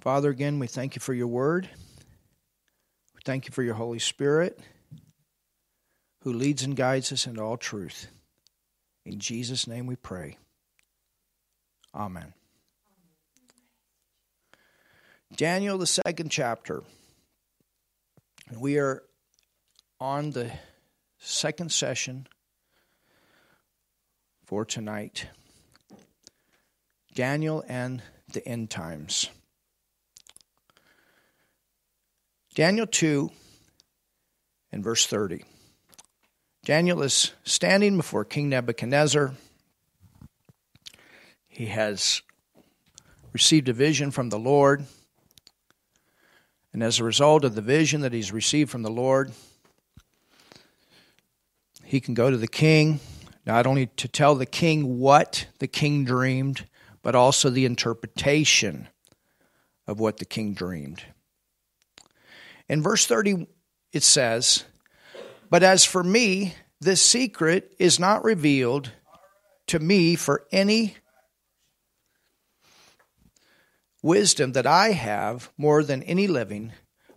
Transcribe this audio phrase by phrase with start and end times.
[0.00, 1.68] Father, again, we thank you for your word.
[3.14, 4.58] We thank you for your Holy Spirit
[6.22, 8.08] who leads and guides us into all truth.
[9.04, 10.38] In Jesus' name we pray.
[11.94, 12.34] Amen.
[15.34, 16.82] Daniel, the second chapter.
[18.56, 19.02] We are
[20.00, 20.50] on the
[21.18, 22.26] second session
[24.44, 25.26] for tonight
[27.14, 28.02] Daniel and
[28.32, 29.28] the end times.
[32.58, 33.30] Daniel 2
[34.72, 35.44] and verse 30.
[36.64, 39.32] Daniel is standing before King Nebuchadnezzar.
[41.46, 42.20] He has
[43.32, 44.84] received a vision from the Lord.
[46.72, 49.30] And as a result of the vision that he's received from the Lord,
[51.84, 52.98] he can go to the king,
[53.46, 56.66] not only to tell the king what the king dreamed,
[57.02, 58.88] but also the interpretation
[59.86, 61.04] of what the king dreamed.
[62.68, 63.46] In verse 30,
[63.92, 64.64] it says,
[65.50, 68.92] But as for me, this secret is not revealed
[69.68, 70.96] to me for any
[74.02, 76.72] wisdom that I have more than any living,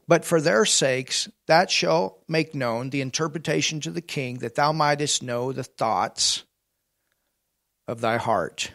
[0.07, 4.71] but for their sakes that shall make known the interpretation to the king, that thou
[4.71, 6.43] mightest know the thoughts
[7.87, 8.71] of thy heart.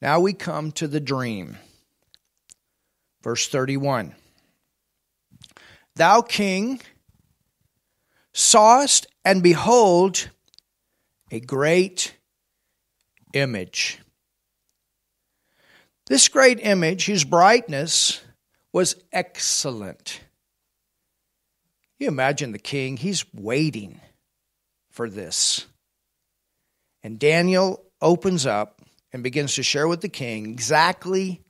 [0.00, 1.58] Now we come to the dream.
[3.22, 4.14] Verse 31
[5.96, 6.80] Thou, king,
[8.32, 10.30] sawest, and behold,
[11.30, 12.16] a great
[13.32, 13.98] image.
[16.06, 18.20] This great image, whose brightness
[18.72, 20.20] was excellent.
[21.98, 24.00] You imagine the king, he's waiting
[24.90, 25.66] for this.
[27.02, 28.80] And Daniel opens up
[29.12, 31.42] and begins to share with the king exactly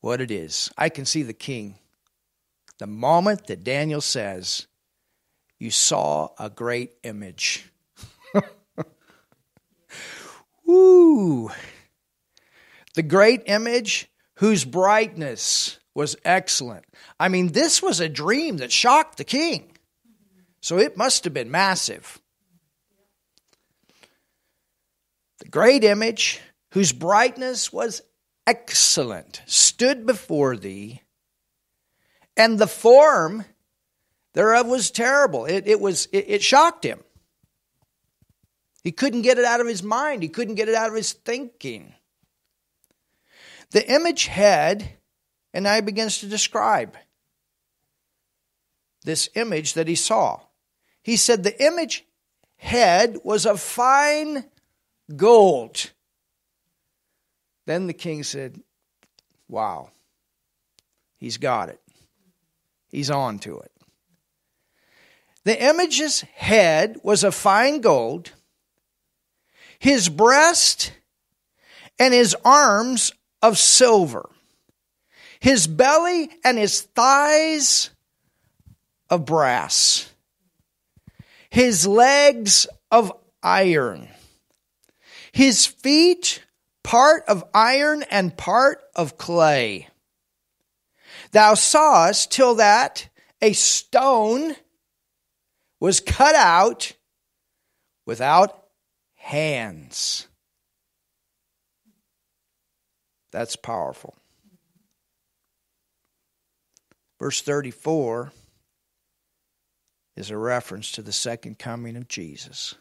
[0.00, 0.70] what it is.
[0.76, 1.78] I can see the king.
[2.78, 4.66] The moment that Daniel says,
[5.58, 7.70] You saw a great image.
[10.68, 11.50] Ooh.
[12.94, 16.84] The great image whose brightness was excellent.
[17.18, 19.72] I mean, this was a dream that shocked the king.
[20.60, 22.20] So it must have been massive.
[25.38, 26.40] The great image
[26.72, 28.02] whose brightness was
[28.46, 31.02] excellent, stood before thee,
[32.36, 33.44] and the form
[34.34, 35.46] thereof was terrible.
[35.46, 37.02] It, it was it, it shocked him.
[38.82, 40.22] He couldn't get it out of his mind.
[40.22, 41.94] He couldn't get it out of his thinking.
[43.70, 44.88] The image head,
[45.52, 46.96] and now he begins to describe
[49.02, 50.40] this image that he saw.
[51.02, 52.04] He said the image
[52.56, 54.44] head was of fine
[55.14, 55.90] gold
[57.66, 58.62] then the king said,
[59.48, 59.90] Wow,
[61.18, 61.80] he's got it.
[62.96, 63.72] He's on to it.
[65.44, 68.32] The image's head was of fine gold,
[69.78, 70.94] his breast
[71.98, 73.12] and his arms
[73.42, 74.30] of silver,
[75.40, 77.90] his belly and his thighs
[79.10, 80.10] of brass,
[81.50, 84.08] his legs of iron,
[85.32, 86.42] his feet
[86.82, 89.88] part of iron and part of clay.
[91.36, 93.10] Thou sawest till that
[93.42, 94.56] a stone
[95.78, 96.94] was cut out
[98.06, 98.68] without
[99.16, 100.28] hands.
[103.32, 104.14] That's powerful.
[107.20, 108.32] Verse 34
[110.16, 112.76] is a reference to the second coming of Jesus.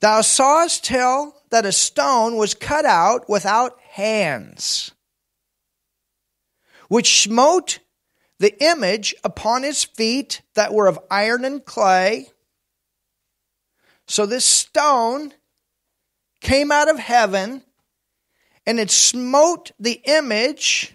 [0.00, 4.92] Thou sawest tell that a stone was cut out without hands,
[6.88, 7.80] which smote
[8.38, 12.28] the image upon his feet that were of iron and clay.
[14.06, 15.32] So this stone
[16.40, 17.62] came out of heaven
[18.66, 20.94] and it smote the image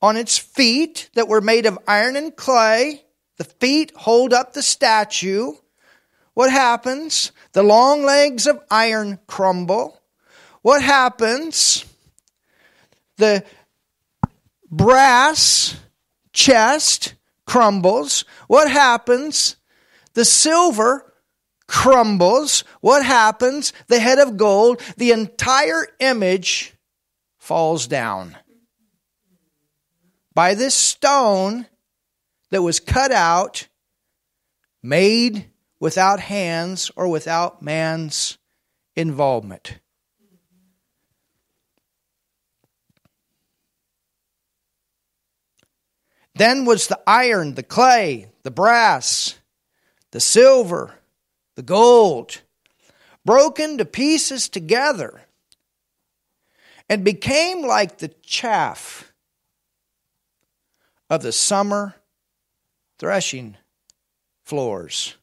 [0.00, 3.04] on its feet that were made of iron and clay.
[3.36, 5.52] The feet hold up the statue.
[6.34, 7.32] What happens?
[7.52, 10.00] The long legs of iron crumble.
[10.62, 11.84] What happens?
[13.16, 13.44] The
[14.70, 15.76] brass
[16.32, 17.14] chest
[17.46, 18.24] crumbles.
[18.46, 19.56] What happens?
[20.14, 21.12] The silver
[21.66, 22.64] crumbles.
[22.80, 23.72] What happens?
[23.88, 26.74] The head of gold, the entire image
[27.38, 28.36] falls down.
[30.34, 31.66] By this stone
[32.50, 33.68] that was cut out,
[34.82, 35.50] made
[35.80, 38.38] without hands or without man's
[38.94, 39.78] involvement.
[46.38, 49.34] Then was the iron, the clay, the brass,
[50.12, 50.94] the silver,
[51.56, 52.42] the gold,
[53.24, 55.22] broken to pieces together,
[56.88, 59.12] and became like the chaff
[61.10, 61.96] of the summer
[63.00, 63.56] threshing
[64.44, 65.16] floors.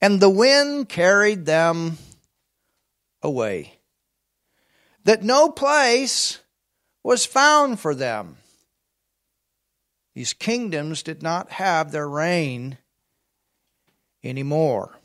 [0.00, 1.98] And the wind carried them
[3.20, 3.80] away,
[5.02, 6.38] that no place
[7.02, 8.36] was found for them.
[10.14, 12.78] These kingdoms did not have their reign
[14.22, 14.96] anymore.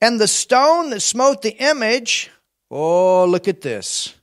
[0.00, 2.30] And the stone that smote the image,
[2.70, 4.14] oh, look at this,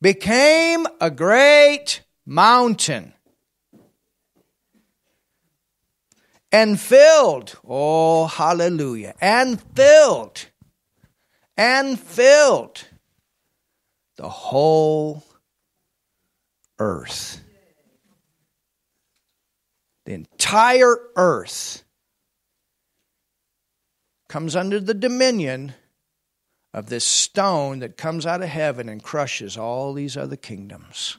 [0.00, 3.14] became a great mountain
[6.52, 10.46] and filled, oh, hallelujah, and filled,
[11.56, 12.84] and filled
[14.16, 15.22] the whole
[16.80, 17.40] earth.
[20.06, 21.84] The entire earth
[24.28, 25.74] comes under the dominion
[26.72, 31.18] of this stone that comes out of heaven and crushes all these other kingdoms.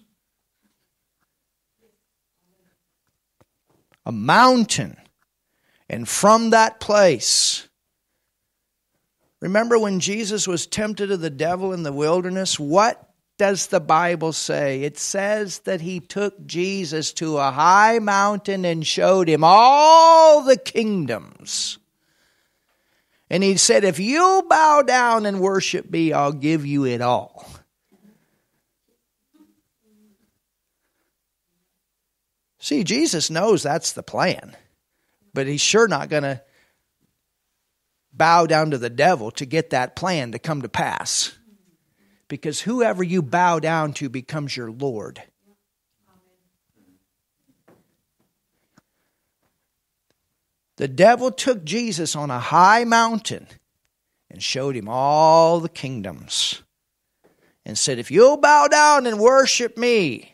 [4.05, 4.97] A mountain.
[5.89, 7.67] And from that place,
[9.41, 12.57] remember when Jesus was tempted of the devil in the wilderness?
[12.57, 13.10] What
[13.41, 14.83] does the Bible say?
[14.83, 20.57] It says that he took Jesus to a high mountain and showed him all the
[20.57, 21.79] kingdoms.
[23.31, 27.47] And he said, If you bow down and worship me, I'll give you it all.
[32.59, 34.55] See, Jesus knows that's the plan,
[35.33, 36.43] but he's sure not going to
[38.13, 41.35] bow down to the devil to get that plan to come to pass
[42.31, 45.21] because whoever you bow down to becomes your Lord.
[50.77, 53.47] The devil took Jesus on a high mountain
[54.29, 56.61] and showed him all the kingdoms
[57.65, 60.33] and said, If you'll bow down and worship me,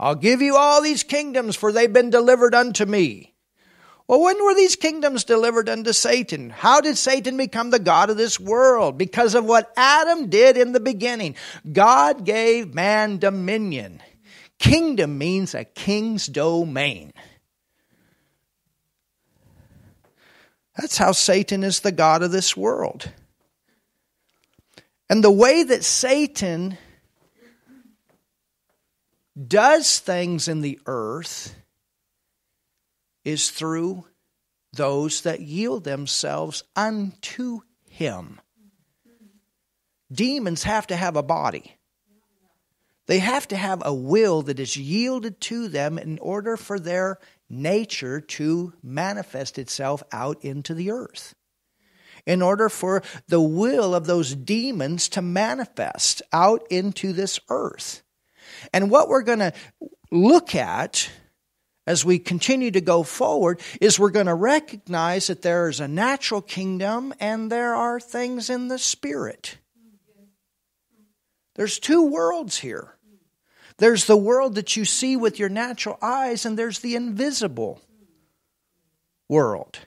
[0.00, 3.31] I'll give you all these kingdoms, for they've been delivered unto me.
[4.08, 6.50] Well, when were these kingdoms delivered unto Satan?
[6.50, 8.98] How did Satan become the God of this world?
[8.98, 11.36] Because of what Adam did in the beginning.
[11.70, 14.02] God gave man dominion.
[14.58, 17.12] Kingdom means a king's domain.
[20.76, 23.10] That's how Satan is the God of this world.
[25.08, 26.78] And the way that Satan
[29.48, 31.54] does things in the earth
[33.24, 34.06] is through
[34.72, 38.40] those that yield themselves unto him.
[40.10, 41.76] Demons have to have a body.
[43.06, 47.18] They have to have a will that is yielded to them in order for their
[47.50, 51.34] nature to manifest itself out into the earth.
[52.26, 58.02] In order for the will of those demons to manifest out into this earth.
[58.72, 59.52] And what we're going to
[60.10, 61.10] look at
[61.86, 65.88] as we continue to go forward is we're going to recognize that there is a
[65.88, 69.58] natural kingdom and there are things in the spirit.
[71.54, 72.96] There's two worlds here.
[73.78, 77.80] There's the world that you see with your natural eyes, and there's the invisible
[79.28, 79.78] world.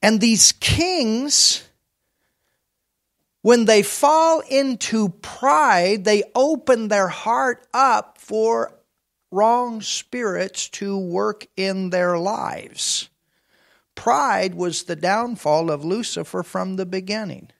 [0.00, 1.64] And these kings
[3.44, 8.72] when they fall into pride, they open their heart up for
[9.30, 13.10] wrong spirits to work in their lives.
[13.94, 17.50] Pride was the downfall of Lucifer from the beginning.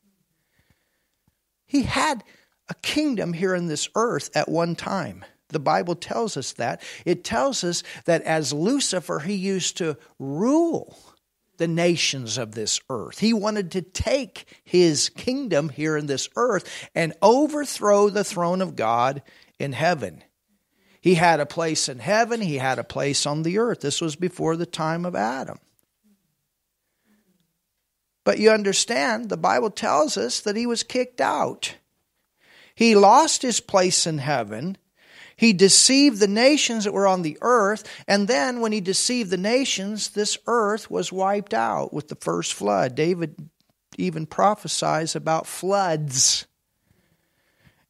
[1.67, 2.25] He had
[2.71, 5.23] a kingdom here in this earth at one time.
[5.49, 6.83] The Bible tells us that.
[7.05, 10.97] It tells us that as Lucifer, he used to rule
[11.58, 13.18] the nations of this earth.
[13.18, 18.76] He wanted to take his kingdom here in this earth and overthrow the throne of
[18.76, 19.23] God
[19.58, 20.23] in heaven.
[21.00, 23.80] He had a place in heaven, he had a place on the earth.
[23.80, 25.58] This was before the time of Adam.
[28.25, 31.75] But you understand, the Bible tells us that he was kicked out.
[32.75, 34.78] He lost his place in heaven
[35.37, 39.37] he deceived the nations that were on the earth, and then when he deceived the
[39.37, 42.95] nations, this earth was wiped out with the first flood.
[42.95, 43.37] David
[43.99, 46.47] even prophesies about floods.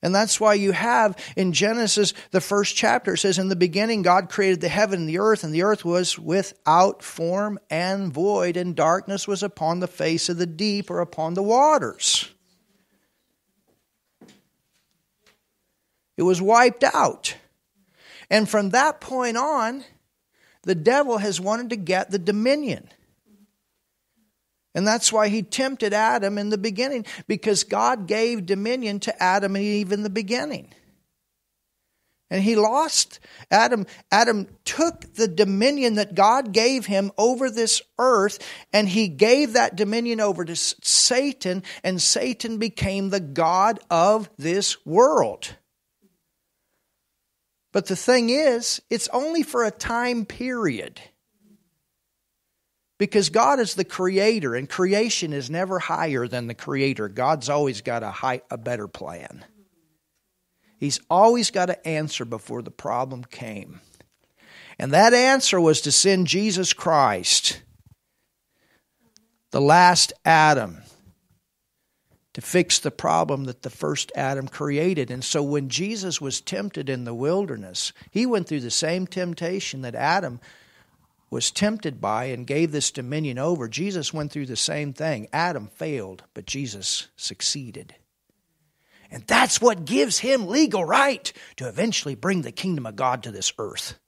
[0.03, 4.29] And that's why you have in Genesis, the first chapter, says, In the beginning, God
[4.29, 8.77] created the heaven and the earth, and the earth was without form and void, and
[8.77, 12.34] darkness was upon the face of the deep or upon the waters.
[16.17, 17.37] It was wiped out.
[18.31, 19.85] And from that point on,
[20.63, 22.89] the devil has wanted to get the dominion.
[24.75, 29.55] And that's why he tempted Adam in the beginning, because God gave dominion to Adam
[29.55, 30.73] and Eve in the beginning.
[32.31, 33.21] And he lost.
[33.51, 38.39] Adam, Adam took the dominion that God gave him over this earth,
[38.73, 44.85] and he gave that dominion over to Satan, and Satan became the God of this
[44.85, 45.55] world.
[47.75, 51.01] But the thing is, it's only for a time period.
[52.99, 57.09] Because God is the creator, and creation is never higher than the creator.
[57.09, 59.45] God's always got a, high, a better plan.
[60.79, 63.81] He's always got to answer before the problem came.
[64.79, 67.61] And that answer was to send Jesus Christ,
[69.51, 70.84] the last Adam,
[72.35, 75.11] to fix the problem that the first Adam created.
[75.11, 79.83] And so when Jesus was tempted in the wilderness, he went through the same temptation
[79.83, 80.41] that Adam
[81.31, 83.69] was tempted by and gave this dominion over.
[83.69, 85.29] Jesus went through the same thing.
[85.33, 87.95] Adam failed, but Jesus succeeded.
[89.11, 93.31] And that's what gives him legal right to eventually bring the kingdom of God to
[93.31, 93.99] this earth.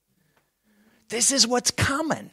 [1.09, 2.31] This is what's coming.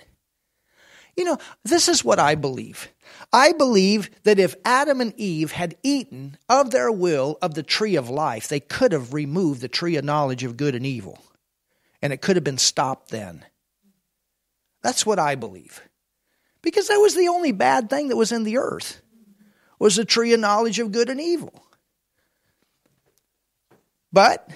[1.16, 2.90] You know, this is what I believe.
[3.32, 7.96] I believe that if Adam and Eve had eaten of their will of the tree
[7.96, 11.20] of life, they could have removed the tree of knowledge of good and evil.
[12.02, 13.46] And it could have been stopped then.
[14.82, 15.82] That's what I believe.
[16.62, 19.02] Because that was the only bad thing that was in the earth.
[19.80, 21.54] Was the tree of knowledge of good and evil.
[24.12, 24.50] But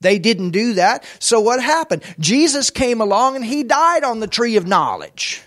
[0.00, 1.04] they didn't do that.
[1.18, 2.02] So what happened?
[2.18, 5.42] Jesus came along and he died on the tree of knowledge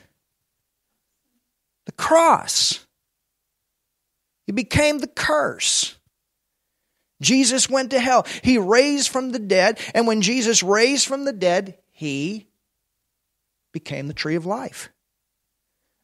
[1.86, 2.86] the cross.
[4.46, 5.96] He became the curse.
[7.22, 8.25] Jesus went to hell.
[8.44, 9.80] He raised from the dead.
[9.94, 12.48] And when Jesus raised from the dead, he
[13.72, 14.89] became the tree of life.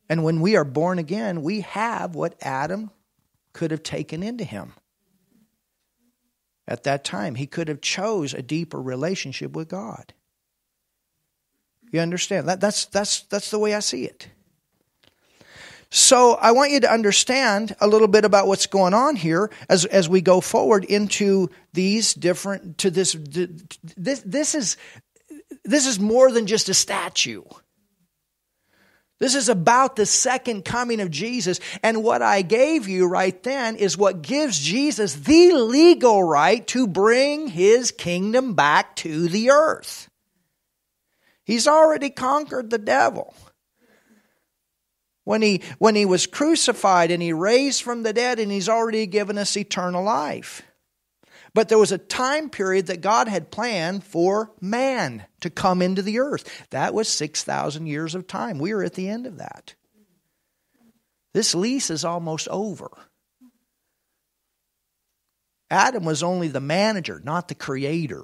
[0.10, 2.92] And when we are born again, we have what Adam
[3.54, 4.74] could have taken into him.
[6.68, 10.14] At that time, he could have chose a deeper relationship with God.
[11.92, 12.48] You understand?
[12.48, 14.30] That, that's, that's, that's the way I see it.
[15.94, 19.84] So I want you to understand a little bit about what's going on here as,
[19.84, 23.14] as we go forward into these different to this
[23.98, 24.78] this this is
[25.66, 27.44] this is more than just a statue.
[29.20, 31.60] This is about the second coming of Jesus.
[31.84, 36.88] And what I gave you right then is what gives Jesus the legal right to
[36.88, 40.10] bring his kingdom back to the earth.
[41.44, 43.36] He's already conquered the devil
[45.24, 49.06] when he, when he was crucified and he raised from the dead and he's already
[49.06, 50.64] given us eternal life.
[51.54, 56.02] But there was a time period that God had planned for man to come into
[56.02, 56.68] the earth.
[56.70, 58.58] That was 6,000 years of time.
[58.58, 59.76] We are at the end of that.
[61.34, 62.90] This lease is almost over.
[65.70, 68.24] Adam was only the manager, not the creator.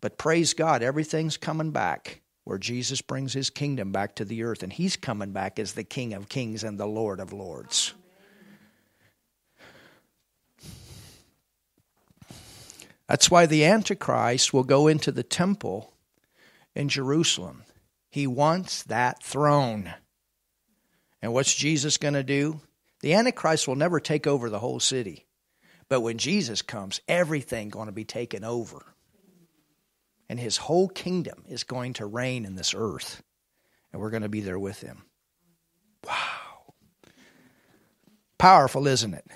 [0.00, 4.62] But praise God, everything's coming back where Jesus brings his kingdom back to the earth,
[4.62, 7.92] and he's coming back as the King of kings and the Lord of lords.
[13.06, 15.92] That's why the Antichrist will go into the temple
[16.74, 17.64] in Jerusalem.
[18.08, 19.92] He wants that throne.
[21.20, 22.62] And what's Jesus going to do?
[23.02, 25.26] The Antichrist will never take over the whole city.
[25.90, 28.94] But when Jesus comes, everything going to be taken over
[30.28, 33.22] and his whole kingdom is going to reign in this earth.
[33.92, 35.04] And we're going to be there with him.
[36.06, 36.74] Wow.
[38.38, 39.26] Powerful, isn't it?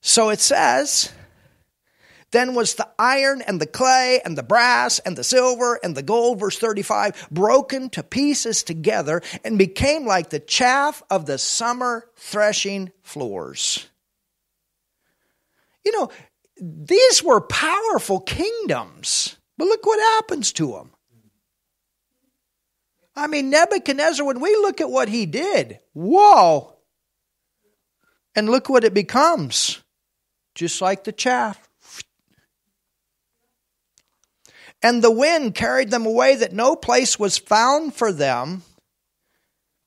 [0.00, 1.12] So it says,
[2.30, 6.02] then was the iron and the clay and the brass and the silver and the
[6.02, 12.08] gold, verse 35, broken to pieces together and became like the chaff of the summer
[12.16, 13.88] threshing floors.
[15.84, 16.10] You know,
[16.60, 20.90] these were powerful kingdoms, but look what happens to them.
[23.16, 26.76] I mean, Nebuchadnezzar, when we look at what he did, whoa!
[28.34, 29.80] And look what it becomes
[30.54, 31.68] just like the chaff.
[34.82, 38.62] And the wind carried them away that no place was found for them.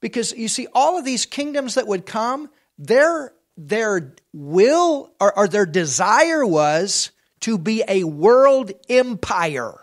[0.02, 5.48] Because you see, all of these kingdoms that would come, their their will or, or
[5.48, 7.12] their desire was
[7.42, 9.74] to be a world empire.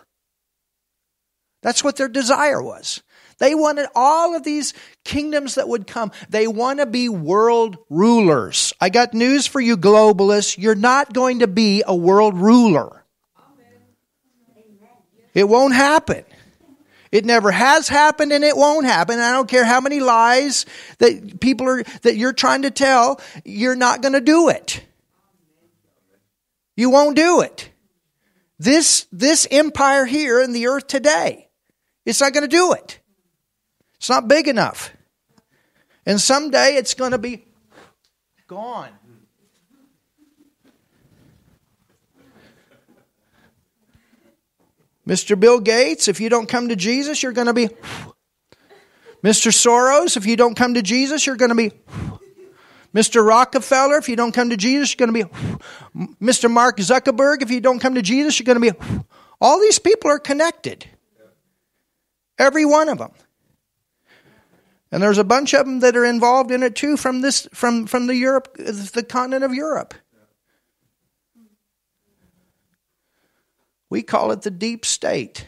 [1.61, 3.01] That's what their desire was.
[3.37, 6.11] They wanted all of these kingdoms that would come.
[6.29, 8.73] They want to be world rulers.
[8.79, 10.57] I got news for you, globalists.
[10.57, 13.03] You're not going to be a world ruler.
[15.33, 16.23] It won't happen.
[17.11, 19.19] It never has happened and it won't happen.
[19.19, 20.65] I don't care how many lies
[20.97, 24.83] that people are, that you're trying to tell, you're not going to do it.
[26.75, 27.69] You won't do it.
[28.59, 31.49] This, this empire here in the earth today,
[32.05, 32.99] it's not going to do it.
[33.95, 34.91] It's not big enough.
[36.05, 37.45] And someday it's going to be
[38.47, 38.89] gone.
[45.07, 45.39] Mr.
[45.39, 47.69] Bill Gates, if you don't come to Jesus, you're going to be.
[49.23, 49.51] Mr.
[49.51, 51.71] Soros, if you don't come to Jesus, you're going to be.
[52.93, 53.25] Mr.
[53.25, 56.15] Rockefeller, if you don't come to Jesus, you're going to be.
[56.21, 56.49] Mr.
[56.49, 59.03] Mark Zuckerberg, if you don't come to Jesus, you're going to be.
[59.41, 60.87] All these people are connected.
[62.39, 63.11] Every one of them.
[64.91, 67.85] And there's a bunch of them that are involved in it too from this from
[67.85, 69.93] from the Europe the continent of Europe.
[73.89, 75.47] We call it the deep state.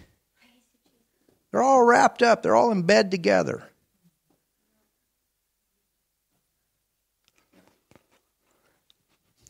[1.52, 3.64] They're all wrapped up, they're all in bed together.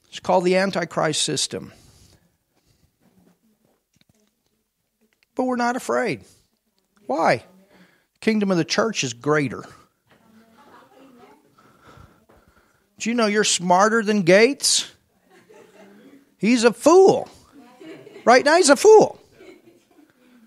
[0.09, 1.73] It's called the Antichrist system.
[5.35, 6.23] But we're not afraid.
[7.05, 7.43] Why?
[8.13, 9.63] The kingdom of the church is greater.
[12.97, 14.91] Do you know you're smarter than Gates?
[16.39, 17.29] He's a fool.
[18.27, 19.17] Right now, he's a fool.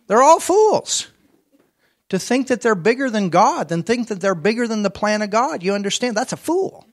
[0.07, 1.07] They're all fools.
[2.11, 5.23] To think that they're bigger than God, than think that they're bigger than the plan
[5.23, 6.15] of God, you understand?
[6.15, 6.87] That's a fool.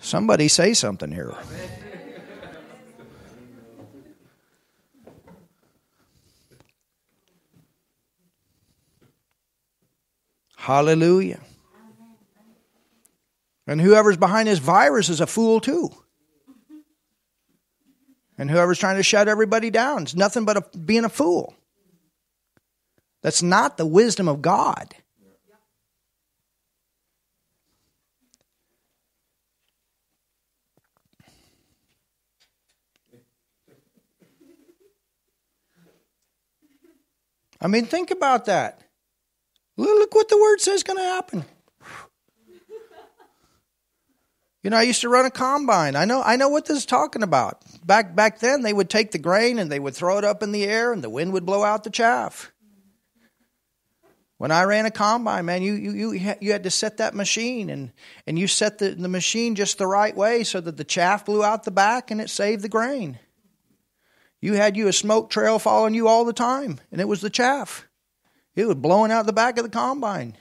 [0.00, 1.32] Somebody say something here.
[10.56, 11.38] Hallelujah.
[13.68, 15.90] And whoever's behind this virus is a fool too.
[18.38, 21.54] And whoever's trying to shut everybody down is nothing but a, being a fool.
[23.20, 24.94] That's not the wisdom of God.
[37.60, 38.80] I mean, think about that.
[39.76, 41.44] Look what the word says is going to happen.
[44.62, 45.94] You know, I used to run a combine.
[45.94, 47.62] I know I know what this is talking about.
[47.86, 50.52] Back back then they would take the grain and they would throw it up in
[50.52, 52.52] the air and the wind would blow out the chaff.
[54.36, 57.70] When I ran a combine, man, you you you you had to set that machine
[57.70, 57.92] and
[58.26, 61.44] and you set the, the machine just the right way so that the chaff blew
[61.44, 63.18] out the back and it saved the grain.
[64.40, 67.30] You had you a smoke trail following you all the time, and it was the
[67.30, 67.88] chaff.
[68.54, 70.36] It was blowing out the back of the combine.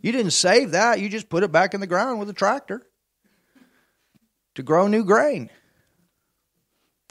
[0.00, 2.86] You didn't save that, you just put it back in the ground with a tractor
[4.54, 5.50] to grow new grain.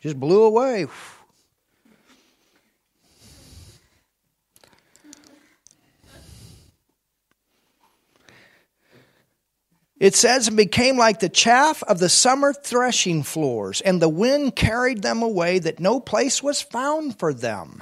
[0.01, 0.87] Just blew away.
[10.03, 14.53] It says, and became like the chaff of the summer threshing floors, and the wind
[14.53, 17.81] carried them away, that no place was found for them.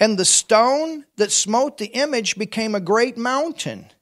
[0.00, 3.92] And the stone that smote the image became a great mountain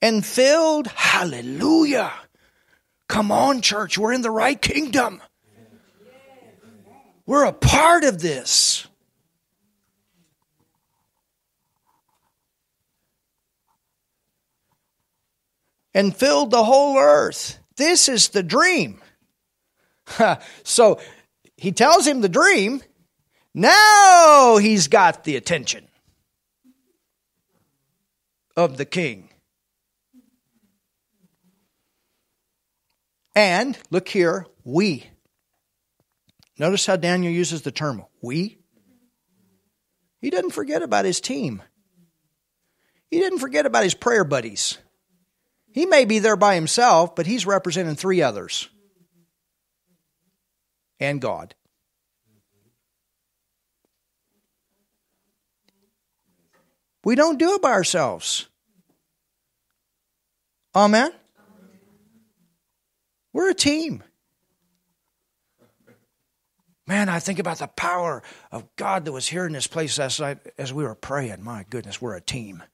[0.00, 2.12] and filled, hallelujah.
[3.08, 5.22] Come on, church, we're in the right kingdom.
[7.26, 8.86] We're a part of this.
[15.94, 17.58] And filled the whole earth.
[17.76, 19.00] This is the dream.
[20.62, 21.00] so
[21.56, 22.82] he tells him the dream,
[23.52, 25.88] now he's got the attention
[28.56, 29.27] of the king.
[33.38, 35.08] And look here, we.
[36.58, 38.58] Notice how Daniel uses the term we.
[40.20, 41.62] He didn't forget about his team.
[43.12, 44.78] He didn't forget about his prayer buddies.
[45.72, 48.68] He may be there by himself, but he's representing three others
[50.98, 51.54] and God.
[57.04, 58.48] We don't do it by ourselves.
[60.74, 61.12] Amen?
[63.38, 64.02] We're a team.
[66.88, 68.20] Man, I think about the power
[68.50, 71.44] of God that was here in this place last night as we were praying.
[71.44, 72.64] My goodness, we're a team.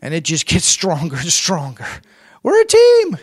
[0.00, 1.84] And it just gets stronger and stronger.
[2.44, 3.18] We're a team.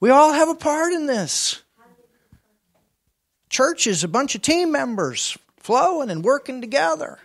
[0.00, 1.62] We all have a part in this.
[3.50, 7.18] Church is a bunch of team members flowing and working together.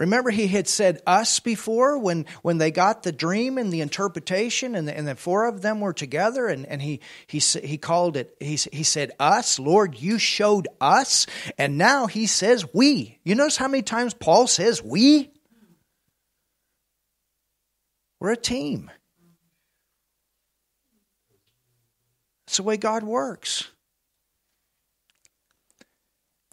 [0.00, 4.74] Remember, he had said us before when, when they got the dream and the interpretation,
[4.74, 8.16] and the, and the four of them were together, and, and he, he, he called
[8.16, 11.26] it, he, he said, Us, Lord, you showed us,
[11.58, 13.18] and now he says, We.
[13.24, 15.30] You notice how many times Paul says, We?
[18.20, 18.90] We're a team.
[22.46, 23.68] That's the way God works.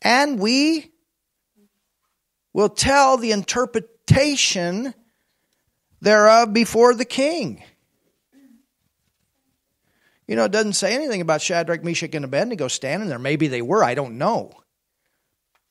[0.02, 0.92] And we
[2.54, 4.94] will tell the interpretation
[6.02, 7.64] thereof before the king.
[10.28, 13.20] You know, it doesn't say anything about Shadrach, Meshach, and Abednego standing there.
[13.20, 14.52] Maybe they were, I don't know.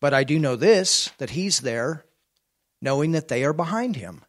[0.00, 2.04] But I do know this that he's there
[2.80, 4.22] knowing that they are behind him.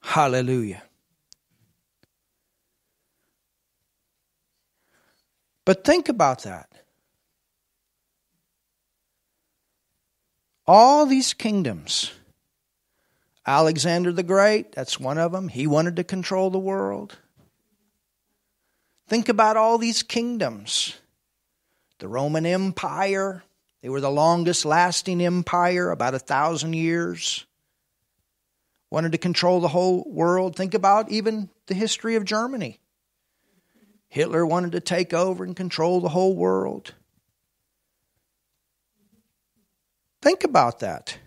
[0.00, 0.82] Hallelujah.
[5.64, 6.70] But think about that.
[10.66, 12.10] All these kingdoms,
[13.46, 15.48] Alexander the Great, that's one of them.
[15.48, 17.18] He wanted to control the world.
[19.06, 20.96] Think about all these kingdoms.
[21.98, 23.44] The Roman Empire,
[23.82, 27.44] they were the longest lasting empire, about a thousand years.
[28.90, 30.56] Wanted to control the whole world.
[30.56, 32.80] Think about even the history of Germany.
[34.14, 36.94] Hitler wanted to take over and control the whole world.
[40.22, 41.18] Think about that.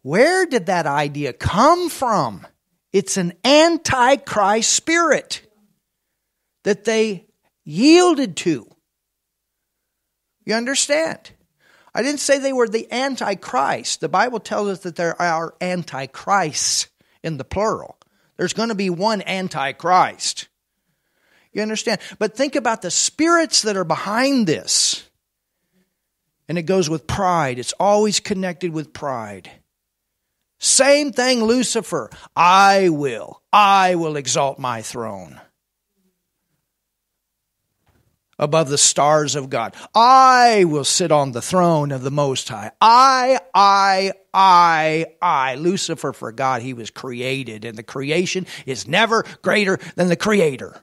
[0.00, 2.46] Where did that idea come from?
[2.94, 5.42] It's an antichrist spirit
[6.64, 7.26] that they
[7.66, 8.66] yielded to.
[10.46, 11.30] You understand?
[11.94, 14.00] I didn't say they were the antichrist.
[14.00, 16.88] The Bible tells us that there are antichrists
[17.22, 17.98] in the plural.
[18.38, 20.48] There's going to be one antichrist.
[21.52, 22.00] You understand?
[22.18, 25.08] But think about the spirits that are behind this.
[26.48, 27.58] And it goes with pride.
[27.58, 29.50] It's always connected with pride.
[30.58, 32.10] Same thing, Lucifer.
[32.36, 33.42] I will.
[33.52, 35.40] I will exalt my throne
[38.40, 39.76] above the stars of God.
[39.94, 42.72] I will sit on the throne of the Most High.
[42.80, 45.54] I, I, I, I.
[45.56, 50.82] Lucifer forgot he was created, and the creation is never greater than the Creator.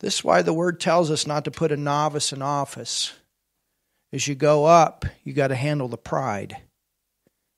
[0.00, 3.12] This is why the word tells us not to put a novice in office.
[4.12, 6.56] As you go up, you got to handle the pride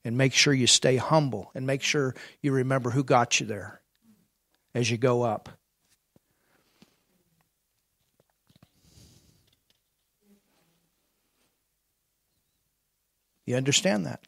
[0.04, 3.80] and make sure you stay humble and make sure you remember who got you there
[4.74, 5.48] as you go up.
[13.46, 14.20] You understand that?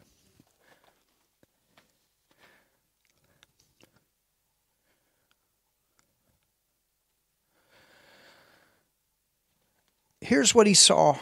[10.25, 11.19] Here's what he saw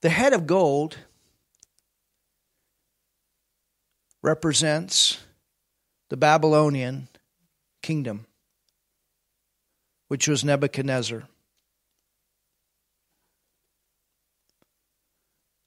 [0.00, 0.98] the head of gold
[4.22, 5.18] represents
[6.10, 7.08] the Babylonian
[7.82, 8.26] kingdom,
[10.08, 11.24] which was Nebuchadnezzar.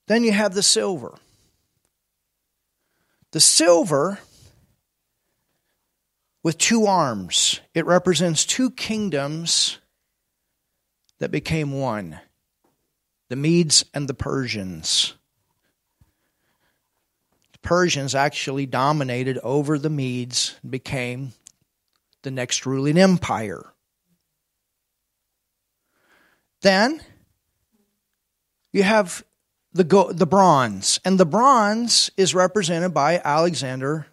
[0.06, 1.14] Then you have the silver.
[3.32, 4.20] The silver
[6.42, 7.60] with two arms.
[7.74, 9.78] It represents two kingdoms
[11.18, 12.20] that became one
[13.28, 15.14] the Medes and the Persians.
[17.52, 21.32] The Persians actually dominated over the Medes and became
[22.22, 23.74] the next ruling empire.
[26.62, 27.02] Then
[28.72, 29.22] you have
[29.72, 34.06] the, go- the bronze, and the bronze is represented by Alexander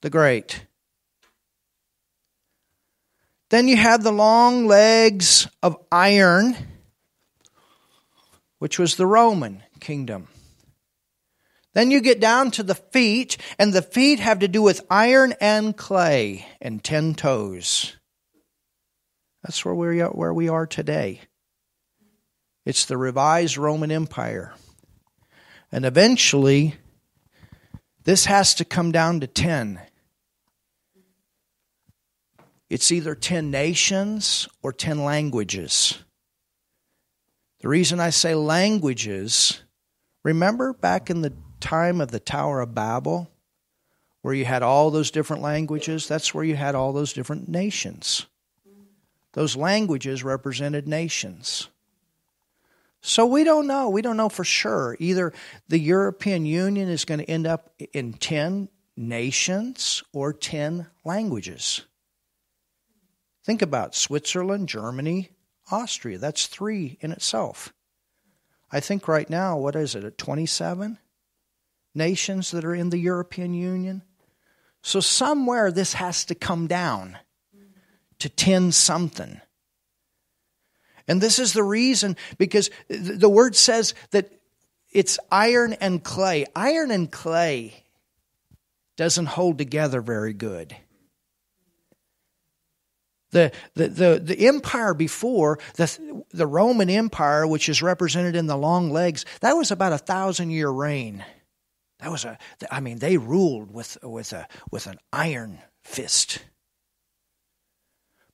[0.00, 0.67] the Great.
[3.50, 6.56] Then you have the long legs of iron,
[8.58, 10.28] which was the Roman kingdom.
[11.72, 15.34] Then you get down to the feet, and the feet have to do with iron
[15.40, 17.96] and clay and ten toes.
[19.42, 21.20] That's where we are, where we are today.
[22.66, 24.52] It's the revised Roman Empire.
[25.70, 26.74] And eventually,
[28.04, 29.80] this has to come down to 10
[32.70, 35.98] it's either 10 nations or 10 languages.
[37.60, 39.62] The reason I say languages,
[40.22, 43.30] remember back in the time of the Tower of Babel,
[44.22, 48.26] where you had all those different languages, that's where you had all those different nations.
[49.32, 51.68] Those languages represented nations.
[53.00, 53.88] So we don't know.
[53.88, 54.96] We don't know for sure.
[54.98, 55.32] Either
[55.68, 61.82] the European Union is going to end up in 10 nations or 10 languages.
[63.48, 65.30] Think about Switzerland, Germany,
[65.70, 66.18] Austria.
[66.18, 67.72] That's three in itself.
[68.70, 70.98] I think right now, what is it, at 27
[71.94, 74.02] nations that are in the European Union?
[74.82, 77.16] So somewhere this has to come down
[78.18, 79.40] to 10 something.
[81.08, 84.30] And this is the reason, because the word says that
[84.92, 86.44] it's iron and clay.
[86.54, 87.82] Iron and clay
[88.98, 90.76] doesn't hold together very good.
[93.30, 98.56] The, the, the, the empire before, the, the Roman Empire, which is represented in the
[98.56, 101.24] long legs, that was about a thousand year reign.
[102.00, 102.38] That was a,
[102.70, 106.38] I mean, they ruled with, with, a, with an iron fist.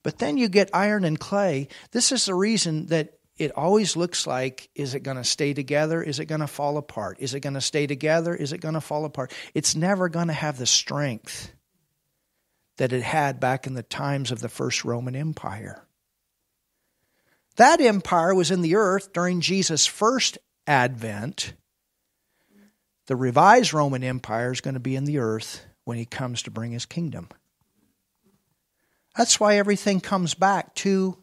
[0.02, 1.68] But then you get iron and clay.
[1.90, 6.02] This is the reason that it always looks like is it going to stay together?
[6.02, 7.16] Is it going to fall apart?
[7.20, 8.34] Is it going to stay together?
[8.34, 9.32] Is it going to fall apart?
[9.54, 11.53] It's never going to have the strength
[12.76, 15.86] that it had back in the times of the first Roman Empire.
[17.56, 21.52] That empire was in the earth during Jesus' first advent.
[23.06, 26.50] The revised Roman Empire is going to be in the earth when he comes to
[26.50, 27.28] bring his kingdom.
[29.16, 31.16] That's why everything comes back to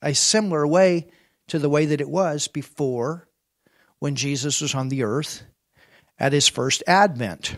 [0.00, 1.08] a similar way
[1.48, 3.28] to the way that it was before
[3.98, 5.42] when Jesus was on the earth
[6.18, 7.56] at his first advent.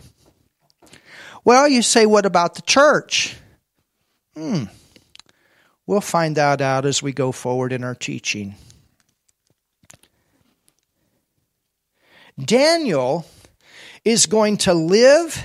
[1.43, 3.35] Well, you say, what about the church?
[4.35, 4.65] Hmm.
[5.87, 8.55] We'll find that out as we go forward in our teaching.
[12.39, 13.25] Daniel
[14.05, 15.43] is going to live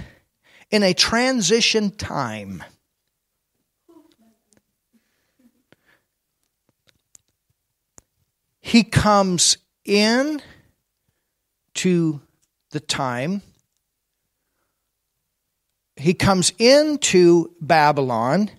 [0.70, 2.62] in a transition time.
[8.61, 10.42] He comes in
[11.74, 12.20] to
[12.70, 13.42] the time
[15.96, 18.50] he comes into Babylon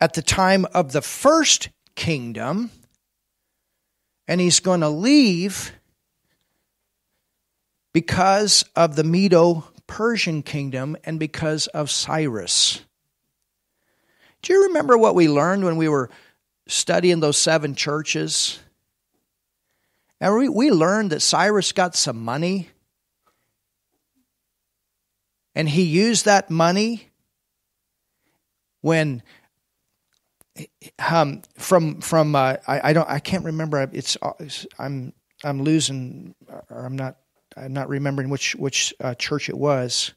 [0.00, 2.70] at the time of the first kingdom,
[4.28, 5.72] and he's going to leave
[7.92, 12.82] because of the Medo Persian kingdom and because of Cyrus.
[14.42, 16.10] Do you remember what we learned when we were
[16.68, 18.58] studying those seven churches?
[20.20, 22.68] And we, we learned that Cyrus got some money
[25.56, 27.08] and he used that money
[28.82, 29.22] when
[30.98, 34.16] um, from from uh, I, I, don't I can't remember it's
[34.78, 36.34] I'm I'm losing
[36.70, 37.16] or I'm not
[37.56, 40.12] I'm not remembering which which uh, church it was.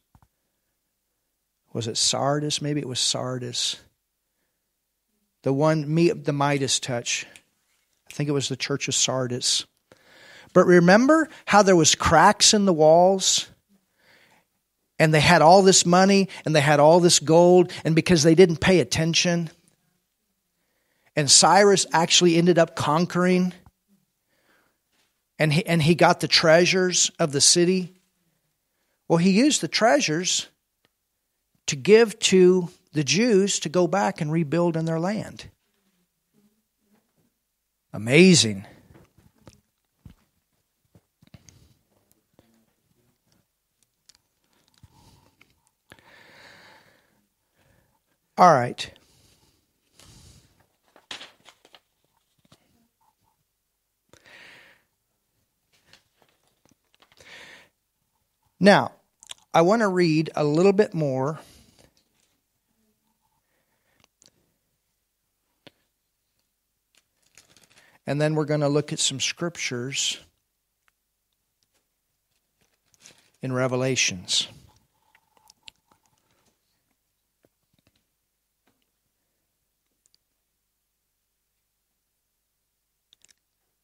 [1.72, 2.62] Was it Sardis?
[2.62, 3.78] Maybe it was Sardis.
[5.44, 7.26] The one me the Midas touch.
[8.10, 9.66] I think it was the church of Sardis.
[10.52, 13.48] But remember how there was cracks in the walls
[15.00, 18.36] and they had all this money and they had all this gold, and because they
[18.36, 19.50] didn't pay attention,
[21.16, 23.54] and Cyrus actually ended up conquering,
[25.40, 27.94] and he, and he got the treasures of the city.
[29.08, 30.48] Well, he used the treasures
[31.68, 35.50] to give to the Jews to go back and rebuild in their land.
[37.94, 38.66] Amazing.
[48.40, 48.90] All right.
[58.62, 58.94] Now,
[59.54, 61.42] I want to read a little bit more.
[68.08, 70.18] And then we're going to look at some scriptures
[73.42, 74.48] in Revelations.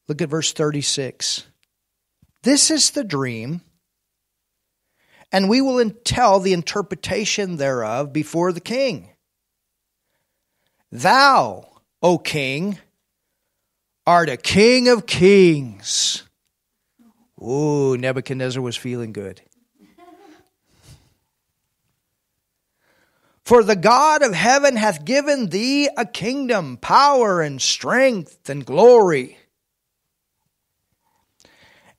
[0.07, 1.45] Look at verse 36.
[2.43, 3.61] This is the dream,
[5.31, 9.09] and we will tell the interpretation thereof before the king.
[10.91, 11.67] Thou,
[12.03, 12.77] O king,
[14.05, 16.21] art a king of kings.
[17.41, 19.41] Ooh, Nebuchadnezzar was feeling good.
[23.43, 29.37] For the God of heaven hath given thee a kingdom, power, and strength, and glory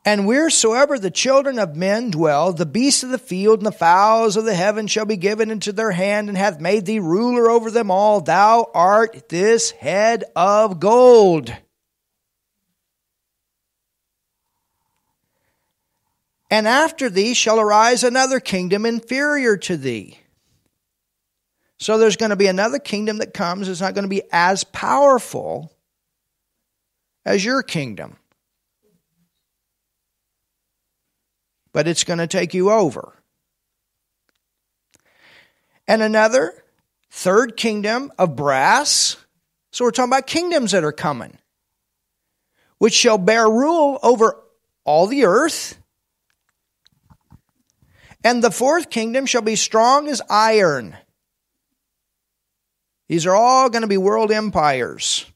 [0.07, 4.37] And wheresoever the children of men dwell, the beasts of the field and the fowls
[4.37, 7.73] of the heaven shall be given into their hand, and hath made thee ruler over
[7.73, 8.21] them all.
[8.21, 11.53] Thou art this head of gold.
[16.53, 20.21] And after thee shall arise another kingdom inferior to thee.
[21.79, 23.69] So there's going to be another kingdom that comes.
[23.69, 25.73] It's not going to be as powerful
[27.25, 28.19] as your kingdom.
[31.77, 33.13] But it's going to take you over.
[35.87, 36.55] And another
[37.11, 39.19] third kingdom of brass.
[39.73, 41.37] So we're talking about kingdoms that are coming,
[42.79, 44.43] which shall bear rule over
[44.85, 45.77] all the earth
[48.25, 50.97] and the fourth kingdom shall be strong as iron.
[53.07, 55.27] These are all going to be world empires.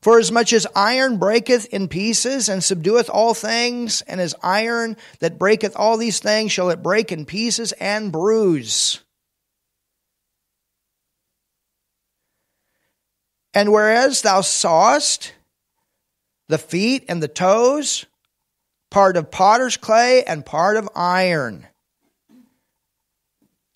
[0.00, 4.96] For as much as iron breaketh in pieces and subdueth all things, and as iron
[5.18, 9.00] that breaketh all these things shall it break in pieces and bruise.
[13.54, 15.32] And whereas thou sawest
[16.48, 18.06] the feet and the toes,
[18.90, 21.66] part of potter's clay and part of iron.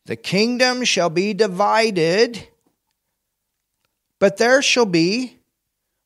[0.07, 2.47] The kingdom shall be divided,
[4.19, 5.39] but there shall be,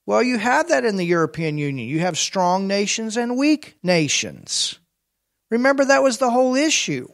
[0.07, 1.89] well, you have that in the European Union.
[1.89, 4.79] You have strong nations and weak nations.
[5.51, 7.09] Remember, that was the whole issue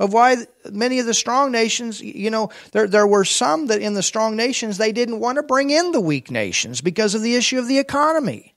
[0.00, 0.36] of why
[0.72, 4.34] many of the strong nations, you know, there, there were some that in the strong
[4.34, 7.68] nations, they didn't want to bring in the weak nations because of the issue of
[7.68, 8.56] the economy.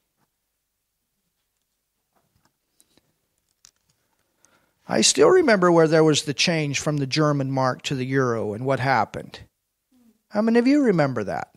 [4.88, 8.54] I still remember where there was the change from the German mark to the euro
[8.54, 9.40] and what happened.
[10.30, 11.55] How many of you remember that?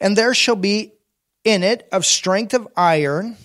[0.00, 0.92] And there shall be
[1.44, 3.36] in it of strength of iron,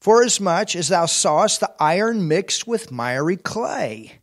[0.00, 4.20] forasmuch as much as thou sawest the iron mixed with miry clay.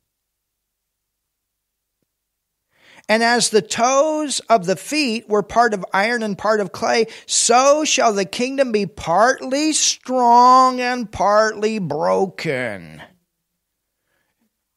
[3.09, 7.07] And as the toes of the feet were part of iron and part of clay,
[7.25, 13.03] so shall the kingdom be partly strong and partly broken.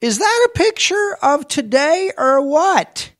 [0.00, 3.12] Is that a picture of today or what?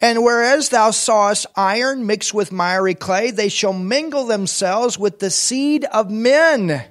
[0.00, 5.30] And whereas thou sawest iron mixed with miry clay, they shall mingle themselves with the
[5.30, 6.90] seed of men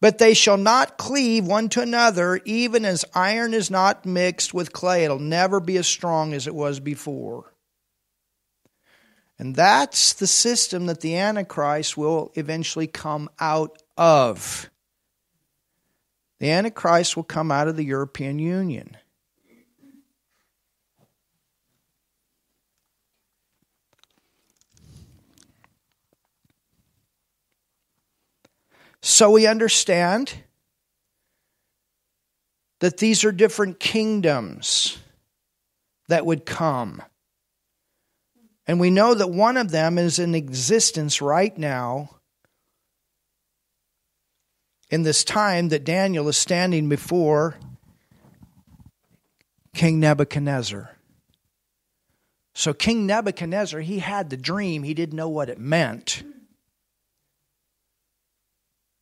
[0.00, 4.72] but they shall not cleave one to another, even as iron is not mixed with
[4.72, 5.04] clay.
[5.04, 7.52] It'll never be as strong as it was before.
[9.38, 14.70] And that's the system that the Antichrist will eventually come out of.
[16.38, 18.96] The Antichrist will come out of the European Union.
[29.08, 30.34] So we understand
[32.80, 34.98] that these are different kingdoms
[36.08, 37.02] that would come.
[38.66, 42.16] And we know that one of them is in existence right now
[44.90, 47.56] in this time that Daniel is standing before
[49.74, 50.94] King Nebuchadnezzar.
[52.54, 56.24] So, King Nebuchadnezzar, he had the dream, he didn't know what it meant.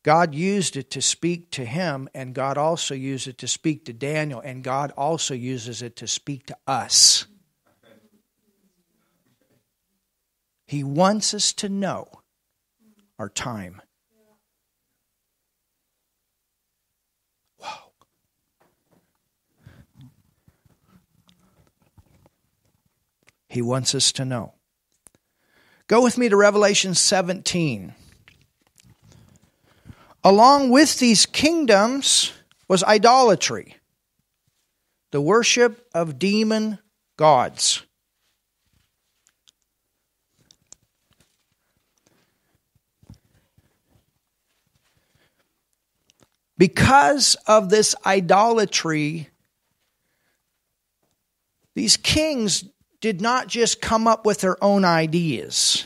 [0.07, 3.91] God used it to speak to him, and God also used it to speak to
[3.91, 7.25] Daniel, and God also uses it to speak to us.
[10.65, 12.07] He wants us to know
[13.19, 13.81] our time.
[17.59, 17.91] Wow.
[23.49, 24.53] He wants us to know.
[25.87, 27.93] Go with me to Revelation 17.
[30.27, 32.33] Along with these kingdoms
[32.67, 33.77] was idolatry,
[35.11, 36.79] the worship of demon
[37.15, 37.81] gods.
[46.57, 49.29] Because of this idolatry,
[51.73, 52.65] these kings
[52.99, 55.85] did not just come up with their own ideas.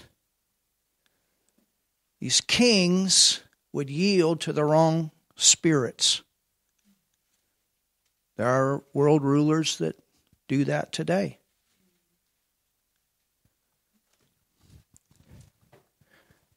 [2.20, 3.42] These kings
[3.74, 6.24] would yield to the wrong spirits.
[8.38, 10.00] There are world rulers that
[10.48, 11.40] do that today.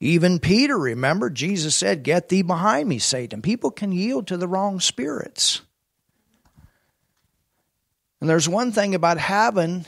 [0.00, 3.40] Even Peter, remember, Jesus said, Get thee behind me, Satan.
[3.40, 5.62] People can yield to the wrong spirits.
[8.20, 9.86] And there's one thing about having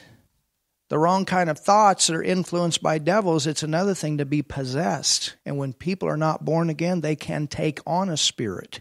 [0.88, 4.42] the wrong kind of thoughts that are influenced by devils, it's another thing to be
[4.42, 5.36] possessed.
[5.44, 8.80] And when people are not born again, they can take on a spirit.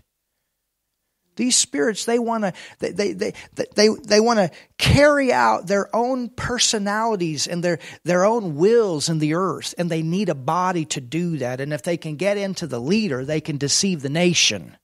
[1.35, 3.33] These spirits, they want to they, they, they,
[3.75, 9.19] they, they want to carry out their own personalities and their, their own wills in
[9.19, 11.59] the earth, and they need a body to do that.
[11.59, 14.77] And if they can get into the leader, they can deceive the nation.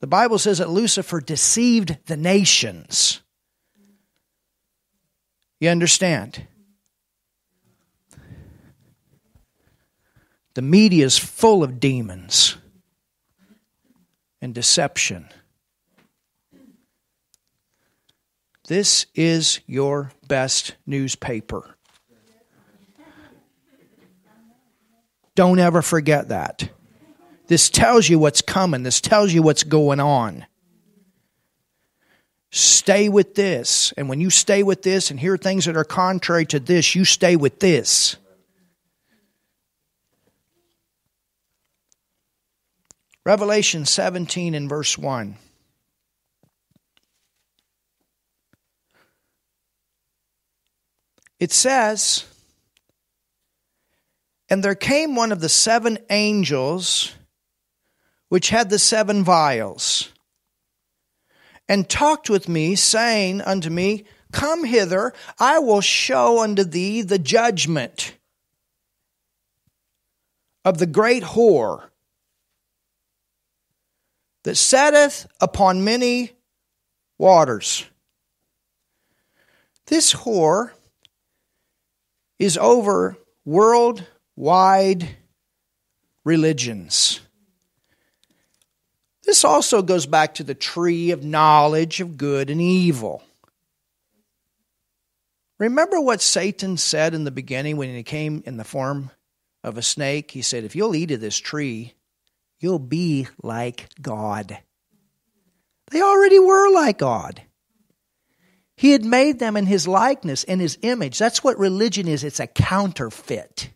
[0.00, 3.22] The Bible says that Lucifer deceived the nations.
[5.60, 6.46] You understand?
[10.54, 12.56] The media is full of demons
[14.40, 15.28] and deception.
[18.68, 21.76] This is your best newspaper.
[25.34, 26.70] Don't ever forget that.
[27.46, 30.46] This tells you what's coming, this tells you what's going on.
[32.56, 33.92] Stay with this.
[33.98, 37.04] And when you stay with this and hear things that are contrary to this, you
[37.04, 38.16] stay with this.
[43.26, 45.36] Revelation 17 and verse 1.
[51.38, 52.24] It says,
[54.48, 57.12] And there came one of the seven angels
[58.30, 60.10] which had the seven vials
[61.68, 67.18] and talked with me, saying unto me, Come hither, I will show unto thee the
[67.18, 68.16] judgment
[70.64, 71.90] of the great whore
[74.44, 76.32] that setteth upon many
[77.18, 77.84] waters.
[79.86, 80.72] This whore
[82.38, 85.08] is over worldwide
[86.24, 87.20] religions.
[89.26, 93.22] This also goes back to the tree of knowledge of good and evil.
[95.58, 99.10] Remember what Satan said in the beginning when he came in the form
[99.64, 100.30] of a snake?
[100.30, 101.94] He said, If you'll eat of this tree,
[102.60, 104.58] you'll be like God.
[105.90, 107.42] They already were like God.
[108.76, 111.18] He had made them in his likeness, in his image.
[111.18, 113.70] That's what religion is it's a counterfeit.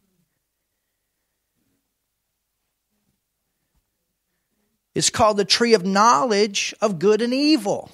[4.94, 7.90] It's called the tree of knowledge of good and evil.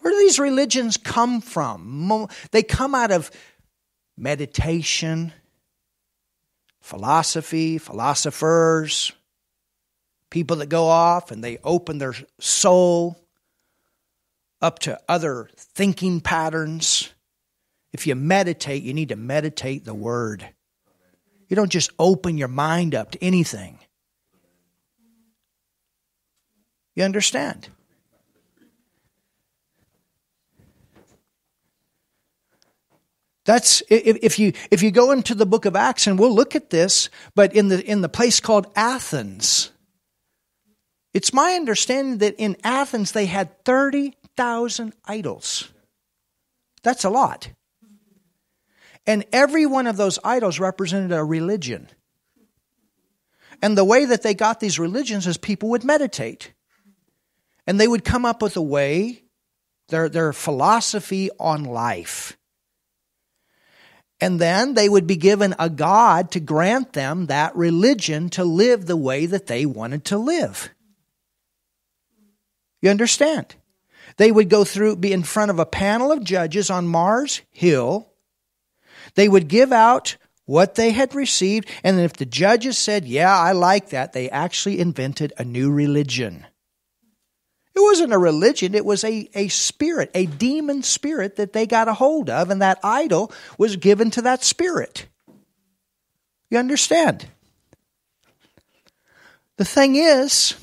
[0.00, 2.28] Where do these religions come from?
[2.50, 3.30] They come out of
[4.16, 5.32] meditation,
[6.80, 9.12] philosophy, philosophers,
[10.30, 13.18] people that go off and they open their soul
[14.60, 17.12] up to other thinking patterns.
[17.92, 20.48] If you meditate, you need to meditate the Word.
[21.48, 23.78] You don't just open your mind up to anything.
[26.98, 27.68] You understand?
[33.44, 36.70] That's if, you if you go into the book of Acts and we'll look at
[36.70, 39.70] this, but in the in the place called Athens,
[41.14, 45.68] it's my understanding that in Athens they had thirty thousand idols.
[46.82, 47.48] That's a lot.
[49.06, 51.90] And every one of those idols represented a religion.
[53.62, 56.54] And the way that they got these religions is people would meditate
[57.68, 59.22] and they would come up with a way,
[59.90, 62.38] their, their philosophy on life.
[64.22, 68.86] And then they would be given a God to grant them that religion to live
[68.86, 70.70] the way that they wanted to live.
[72.80, 73.54] You understand?
[74.16, 78.08] They would go through, be in front of a panel of judges on Mars Hill.
[79.14, 80.16] They would give out
[80.46, 84.80] what they had received, and if the judges said, Yeah, I like that, they actually
[84.80, 86.46] invented a new religion.
[87.78, 91.86] It wasn't a religion, it was a, a spirit, a demon spirit that they got
[91.86, 95.06] a hold of, and that idol was given to that spirit.
[96.50, 97.28] You understand?
[99.58, 100.54] The thing is,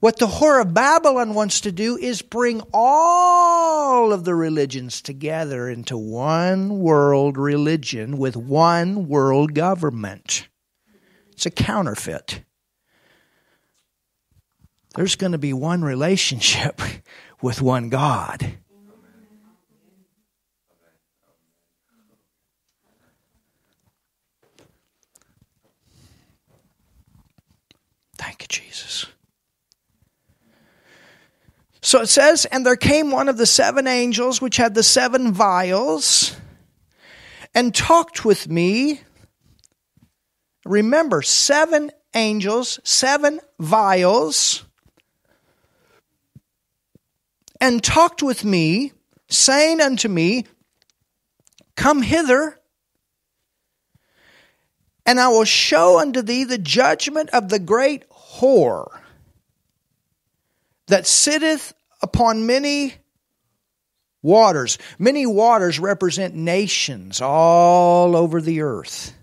[0.00, 5.68] what the whore of Babylon wants to do is bring all of the religions together
[5.68, 10.48] into one world religion with one world government.
[11.32, 12.42] It's a counterfeit
[14.94, 16.80] there's going to be one relationship
[17.42, 18.54] with one God.
[28.16, 29.06] Thank you, Jesus.
[31.80, 35.32] So it says, And there came one of the seven angels which had the seven
[35.32, 36.36] vials
[37.54, 39.00] and talked with me,
[40.64, 44.64] remember, seven angels, seven vials,
[47.62, 48.90] and talked with me,
[49.28, 50.44] saying unto me,
[51.76, 52.58] Come hither,
[55.06, 58.88] and I will show unto thee the judgment of the great whore
[60.88, 62.94] that sitteth upon many
[64.22, 64.76] waters.
[64.98, 69.14] Many waters represent nations all over the earth.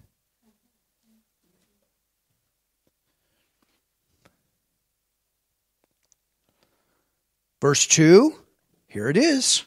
[7.62, 8.34] Verse 2,
[8.88, 9.66] here it is.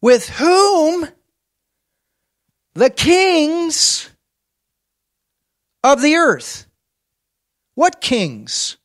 [0.00, 1.08] With whom
[2.74, 4.10] the kings
[5.82, 6.66] of the earth.
[7.74, 8.76] What kings?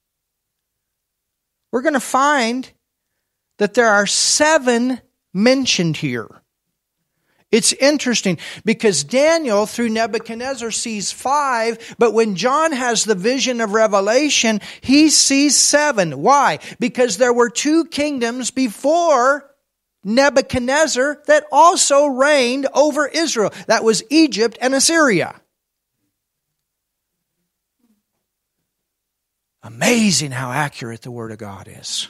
[1.72, 2.72] We're going to find
[3.58, 5.02] that there are seven
[5.34, 6.43] mentioned here.
[7.54, 13.76] It's interesting because Daniel, through Nebuchadnezzar, sees five, but when John has the vision of
[13.76, 16.24] Revelation, he sees seven.
[16.24, 16.58] Why?
[16.80, 19.52] Because there were two kingdoms before
[20.04, 23.54] Nebuchadnezzar that also reigned over Israel.
[23.68, 25.40] That was Egypt and Assyria.
[29.62, 32.08] Amazing how accurate the Word of God is.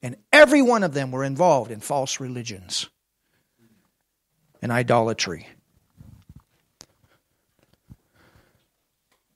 [0.00, 2.88] And every one of them were involved in false religions
[4.62, 5.46] and idolatry.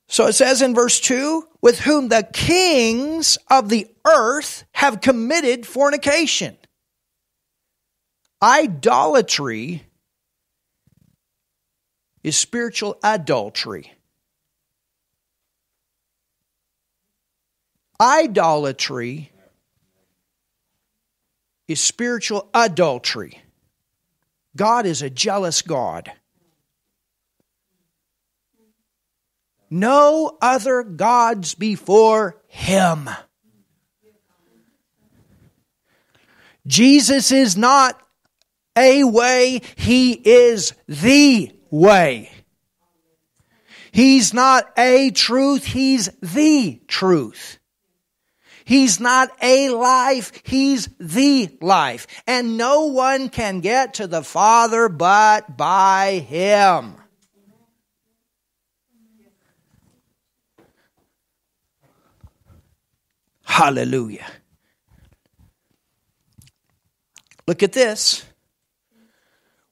[0.07, 5.65] So it says in verse 2 with whom the kings of the earth have committed
[5.65, 6.57] fornication.
[8.41, 9.83] Idolatry
[12.23, 13.91] is spiritual adultery.
[17.99, 19.31] Idolatry
[21.67, 23.41] is spiritual adultery.
[24.55, 26.11] God is a jealous God.
[29.69, 33.09] No other gods before him.
[36.67, 38.01] Jesus is not
[38.77, 42.31] a way, he is the way.
[43.91, 47.59] He's not a truth, he's the truth.
[48.65, 52.07] He's not a life, He's the life.
[52.25, 56.95] And no one can get to the Father but by Him.
[63.43, 64.25] Hallelujah.
[67.47, 68.25] Look at this.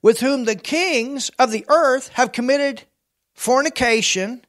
[0.01, 2.83] With whom the kings of the earth have committed
[3.33, 4.45] fornication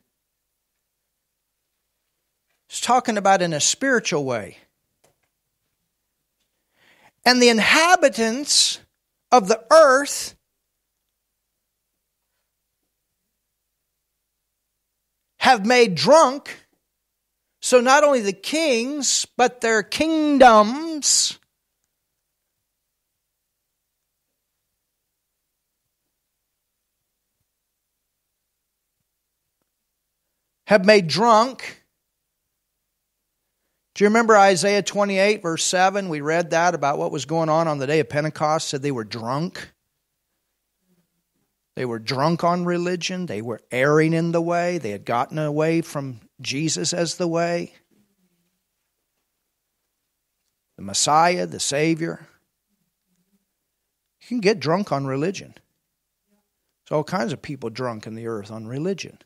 [2.74, 4.56] it's talking about in a spiritual way.
[7.24, 8.80] And the inhabitants
[9.30, 10.34] of the earth
[15.38, 16.66] have made drunk.
[17.62, 21.38] So not only the kings, but their kingdoms
[30.66, 31.83] have made drunk
[33.94, 36.08] do you remember Isaiah 28, verse 7?
[36.08, 38.90] We read that about what was going on on the day of Pentecost, said they
[38.90, 39.70] were drunk.
[41.76, 43.26] They were drunk on religion.
[43.26, 44.78] They were erring in the way.
[44.78, 47.72] They had gotten away from Jesus as the way.
[50.76, 52.26] The Messiah, the Savior.
[54.22, 55.54] You can get drunk on religion.
[56.84, 59.18] There's all kinds of people drunk in the earth on religion.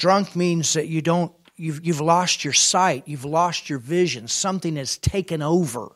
[0.00, 4.76] Drunk means that you don't, you've, you've lost your sight, you've lost your vision, something
[4.76, 5.92] has taken over.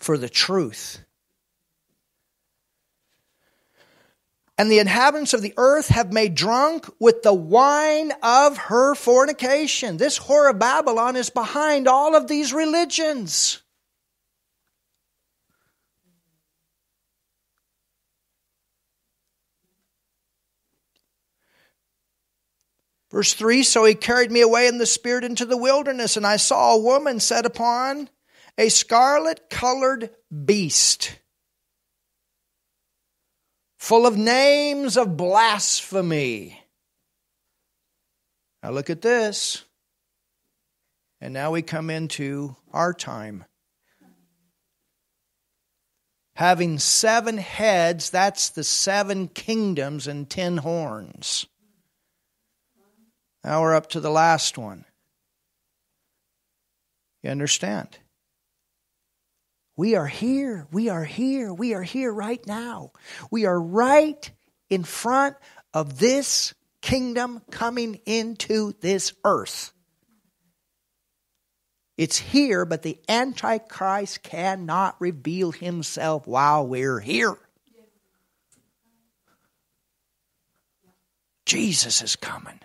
[0.00, 0.98] For the truth.
[4.58, 9.96] And the inhabitants of the earth have made drunk with the wine of her fornication.
[9.96, 13.62] This whore of Babylon is behind all of these religions.
[23.10, 26.36] Verse 3 So he carried me away in the spirit into the wilderness, and I
[26.36, 28.08] saw a woman set upon
[28.56, 30.10] a scarlet colored
[30.44, 31.18] beast,
[33.78, 36.60] full of names of blasphemy.
[38.62, 39.64] Now look at this.
[41.22, 43.44] And now we come into our time.
[46.36, 51.46] Having seven heads, that's the seven kingdoms and ten horns.
[53.44, 54.84] Now we're up to the last one.
[57.22, 57.98] You understand?
[59.76, 60.66] We are here.
[60.72, 61.52] We are here.
[61.52, 62.92] We are here right now.
[63.30, 64.30] We are right
[64.68, 65.36] in front
[65.72, 69.72] of this kingdom coming into this earth.
[71.96, 77.36] It's here, but the Antichrist cannot reveal himself while we're here.
[81.44, 82.60] Jesus is coming.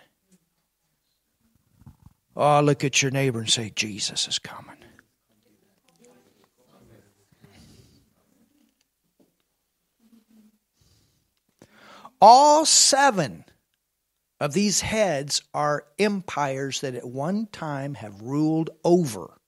[2.36, 4.76] Oh, look at your neighbor and say, Jesus is coming.
[12.20, 13.44] All seven
[14.40, 19.38] of these heads are empires that at one time have ruled over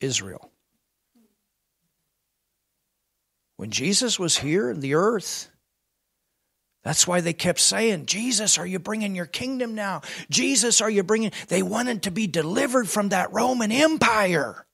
[0.00, 0.52] Israel.
[3.56, 5.50] When Jesus was here in the earth,
[6.86, 10.02] that's why they kept saying, Jesus, are you bringing your kingdom now?
[10.30, 11.32] Jesus, are you bringing.
[11.48, 14.64] They wanted to be delivered from that Roman Empire.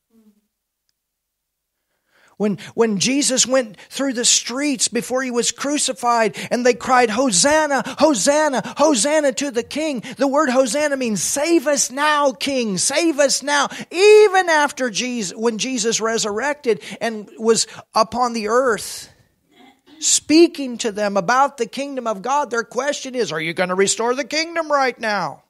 [2.37, 7.83] When, when Jesus went through the streets before he was crucified and they cried, Hosanna,
[7.99, 10.03] Hosanna, Hosanna to the King.
[10.19, 13.69] The word Hosanna means save us now, King, save us now.
[13.91, 19.12] Even after Jesus, when Jesus resurrected and was upon the earth,
[20.03, 23.75] speaking to them about the kingdom of God, their question is, are you going to
[23.75, 25.45] restore the kingdom right now?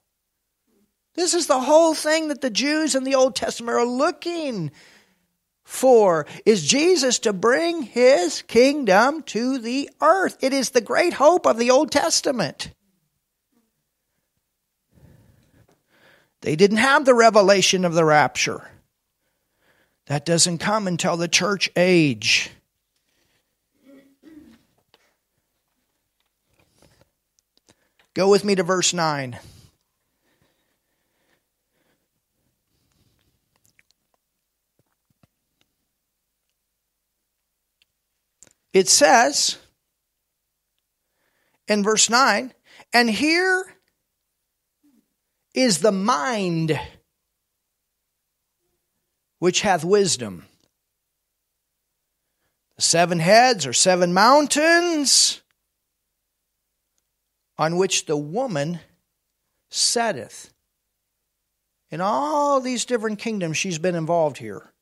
[1.15, 4.71] This is the whole thing that the Jews in the Old Testament are looking
[5.65, 10.37] for is Jesus to bring his kingdom to the earth.
[10.41, 12.71] It is the great hope of the Old Testament.
[16.41, 18.69] They didn't have the revelation of the rapture.
[20.07, 22.51] That doesn't come until the church age.
[28.15, 29.39] Go with me to verse 9.
[38.73, 39.59] it says
[41.69, 42.53] in verse 9,
[42.93, 43.65] and here
[45.55, 46.79] is the mind
[49.39, 50.47] which hath wisdom.
[52.77, 55.42] The seven heads are seven mountains
[57.63, 58.81] on which the woman
[59.71, 60.53] setteth.
[61.93, 64.73] In all these different kingdoms, she's been involved here.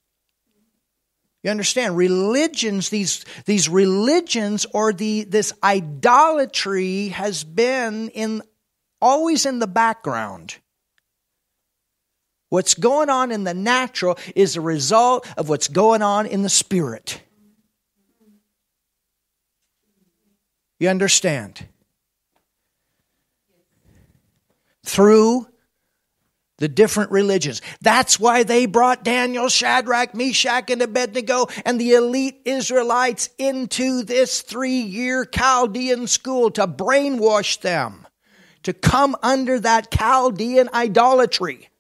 [1.43, 1.99] You understand?
[1.99, 8.41] Religions, these, these religions or the, this idolatry has been in,
[8.99, 10.57] always in the background.
[12.49, 16.49] What's going on in the natural is a result of what's going on in the
[16.49, 17.21] spirit.
[20.79, 21.67] You understand?
[24.91, 25.47] Through
[26.59, 27.63] the different religions.
[27.81, 34.43] That's why they brought Daniel, Shadrach, Meshach, and Abednego and the elite Israelites into this
[34.43, 38.07] three year Chaldean school to brainwash them,
[38.65, 41.71] to come under that Chaldean idolatry.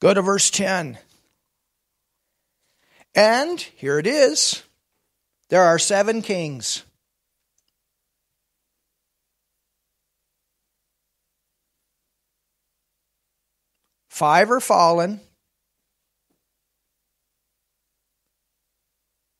[0.00, 0.98] Go to verse 10.
[3.14, 4.62] And here it is
[5.50, 6.84] there are seven kings.
[14.08, 15.20] Five are fallen.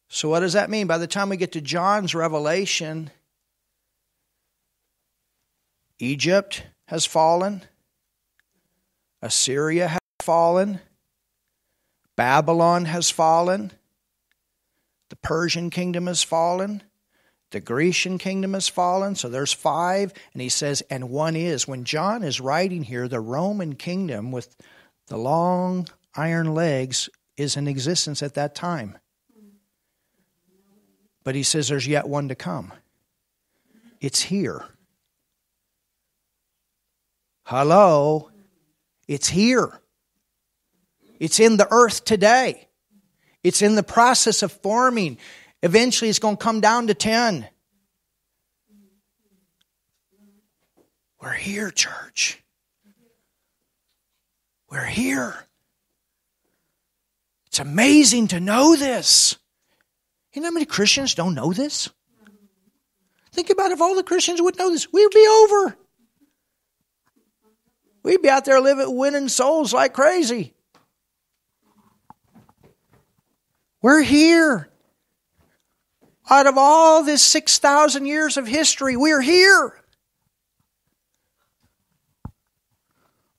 [0.09, 0.89] So, what does that mean?
[0.89, 3.11] By the time we get to John's revelation,
[6.01, 7.63] Egypt has fallen,
[9.23, 10.81] Assyria fallen,
[12.17, 13.73] Babylon has fallen,
[15.09, 16.83] the Persian kingdom has fallen,
[17.51, 19.15] the Grecian kingdom has fallen.
[19.17, 21.67] So there's five, and he says, and one is.
[21.67, 24.57] When John is writing here, the Roman kingdom with
[25.09, 28.99] the long iron legs is in existence at that time.
[31.25, 32.73] But he says there's yet one to come.
[34.01, 34.65] It's here.
[37.45, 38.31] Hello?
[39.09, 39.80] It's here.
[41.21, 42.67] It's in the earth today.
[43.45, 45.19] It's in the process of forming.
[45.63, 47.47] Eventually, it's going to come down to 10.
[51.21, 52.43] We're here, church.
[54.71, 55.35] We're here.
[57.47, 59.37] It's amazing to know this.
[60.33, 61.91] You know how many Christians don't know this?
[63.33, 65.77] Think about if all the Christians would know this, we'd be over.
[68.03, 70.55] We'd be out there living, winning souls like crazy.
[73.83, 74.69] We're here.
[76.29, 79.81] Out of all this 6,000 years of history, we're here.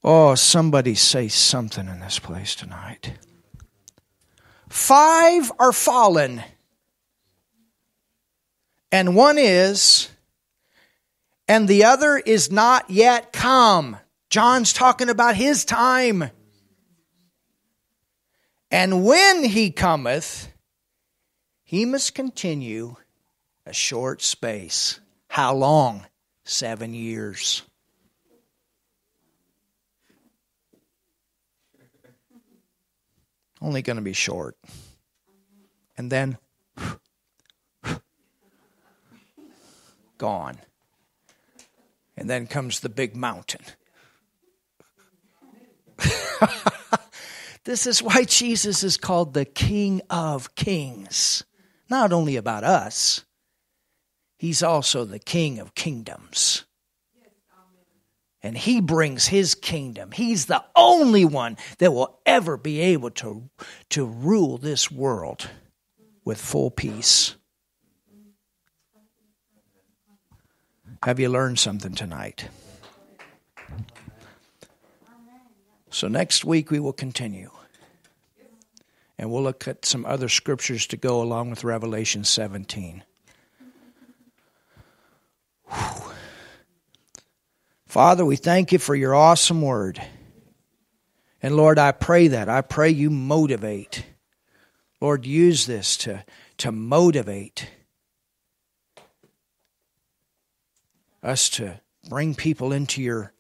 [0.04, 3.14] Oh, somebody say something in this place tonight.
[4.68, 6.42] Five are fallen,
[8.92, 10.10] and one is,
[11.48, 13.98] and the other is not yet come.
[14.30, 16.32] John's talking about his time.
[18.72, 20.48] And when he cometh,
[21.64, 22.96] he must continue
[23.66, 25.02] a short space.
[25.28, 26.06] How long?
[26.46, 27.64] Seven years.
[33.62, 34.58] Only going to be short.
[35.98, 36.38] And then
[40.18, 40.58] gone.
[42.16, 43.62] And then comes the big mountain.
[47.66, 51.44] this is why Jesus is called the King of Kings.
[51.90, 53.26] Not only about us,
[54.38, 56.66] he's also the King of Kingdoms.
[58.44, 60.12] And he brings his kingdom.
[60.12, 63.50] He's the only one that will ever be able to,
[63.90, 65.48] to rule this world
[66.26, 67.36] with full peace.
[71.04, 72.48] Have you learned something tonight?
[75.92, 77.52] So next week we will continue.
[79.18, 83.04] And we'll look at some other scriptures to go along with Revelation 17.
[85.70, 86.12] Whew.
[87.86, 90.02] Father, we thank you for your awesome word.
[91.44, 92.48] And Lord, I pray that.
[92.48, 94.06] I pray you motivate.
[95.02, 96.24] Lord, use this to,
[96.58, 97.70] to motivate
[101.22, 103.34] us to bring people into your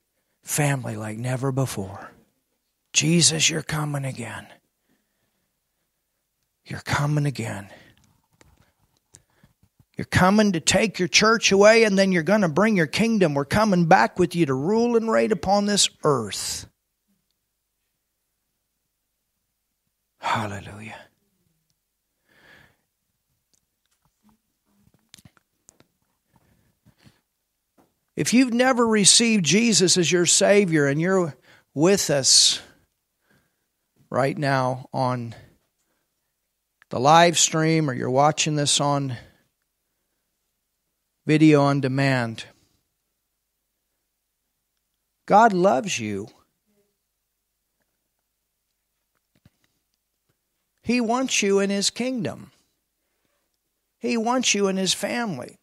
[0.43, 2.10] family like never before.
[2.93, 4.47] Jesus, you're coming again.
[6.65, 7.69] You're coming again.
[9.97, 13.33] You're coming to take your church away, and then you're going to bring your kingdom.
[13.33, 16.67] We're coming back with you to rule and reign upon this earth.
[20.19, 20.97] Hallelujah.
[28.15, 31.35] If you've never received Jesus as your Savior and you're
[31.73, 32.61] with us,
[34.11, 35.33] right now on
[36.89, 39.15] the live stream or you're watching this on
[41.25, 42.43] video on demand,
[45.25, 46.27] God loves you.
[50.83, 52.51] He wants you in His kingdom.
[53.97, 55.57] He wants you in His family.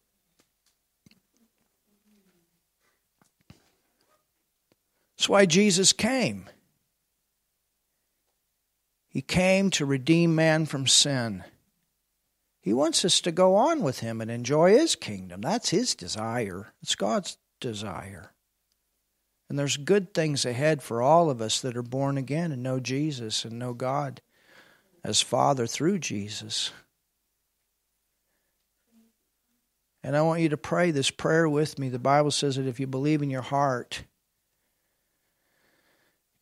[5.17, 6.49] That's why Jesus came.
[9.09, 11.43] He came to redeem man from sin.
[12.61, 15.41] He wants us to go on with him and enjoy his kingdom.
[15.41, 16.73] That's his desire.
[16.83, 18.33] It's God's desire.
[19.49, 22.79] And there's good things ahead for all of us that are born again and know
[22.79, 24.21] Jesus and know God
[25.03, 26.71] as Father through Jesus.
[30.03, 31.89] And I want you to pray this prayer with me.
[31.89, 34.03] The Bible says that if you believe in your heart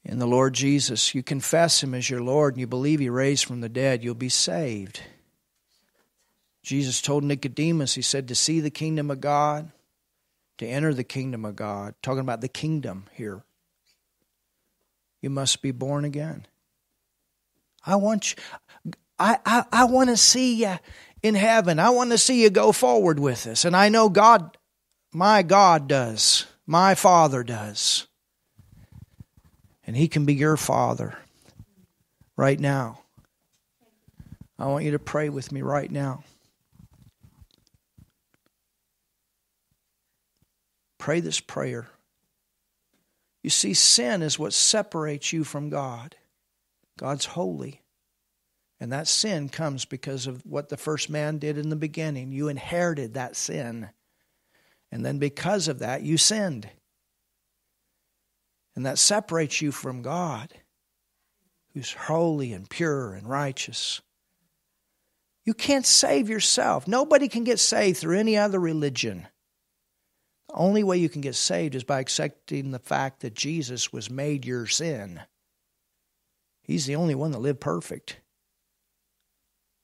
[0.07, 3.43] in the Lord Jesus, you confess Him as your Lord and you believe He raised
[3.43, 5.01] from the dead, you'll be saved.
[6.63, 9.69] Jesus told Nicodemus, He said, to see the kingdom of God,
[10.59, 13.43] to enter the kingdom of God, talking about the kingdom here,
[15.21, 16.47] you must be born again.
[17.85, 20.75] I want you, I, I, I want to see you
[21.21, 21.79] in heaven.
[21.79, 23.65] I want to see you go forward with this.
[23.65, 24.57] And I know God,
[25.11, 26.45] my God does.
[26.65, 28.06] My Father does
[29.87, 31.17] and He can be your Father
[32.35, 32.99] right now.
[34.59, 36.23] I want you to pray with me right now.
[40.97, 41.87] Pray this prayer.
[43.43, 46.15] You see, sin is what separates you from God.
[46.97, 47.81] God's holy.
[48.79, 52.31] And that sin comes because of what the first man did in the beginning.
[52.31, 53.89] You inherited that sin.
[54.91, 56.69] And then because of that, you sinned.
[58.77, 60.53] And that separates you from God,
[61.73, 64.01] who's holy and pure and righteous.
[65.43, 66.87] You can't save yourself.
[66.87, 69.27] Nobody can get saved through any other religion.
[70.49, 74.11] The only way you can get saved is by accepting the fact that Jesus was
[74.11, 75.21] made your sin.
[76.61, 78.19] He's the only one that lived perfect.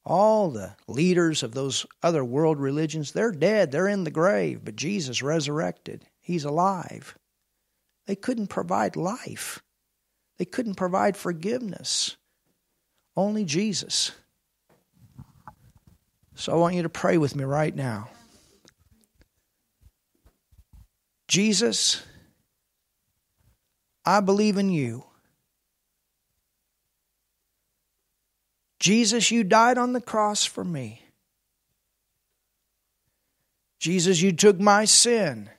[0.05, 3.71] All the leaders of those other world religions, they're dead.
[3.71, 6.05] They're in the grave, but Jesus resurrected.
[6.21, 7.17] He's alive.
[8.05, 9.61] They couldn't provide life,
[10.37, 12.17] they couldn't provide forgiveness.
[13.15, 14.11] Only Jesus.
[16.33, 18.09] So I want you to pray with me right now.
[21.27, 22.01] Jesus,
[24.03, 25.05] I believe in you.
[28.79, 31.01] Jesus, you died on the cross for me.
[33.79, 35.49] Jesus, you took my sin.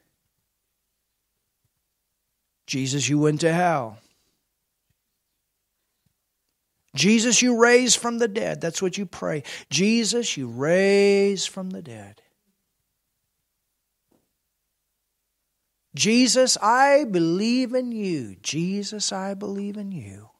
[2.66, 3.98] Jesus, you went to hell.
[6.94, 8.60] Jesus, you raised from the dead.
[8.60, 9.42] That's what you pray.
[9.68, 12.22] Jesus, you raised from the dead.
[15.94, 18.36] Jesus, I believe in you.
[18.42, 20.30] Jesus, I believe in you.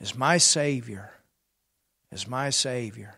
[0.00, 1.10] As my Savior,
[2.12, 3.14] as my Savior.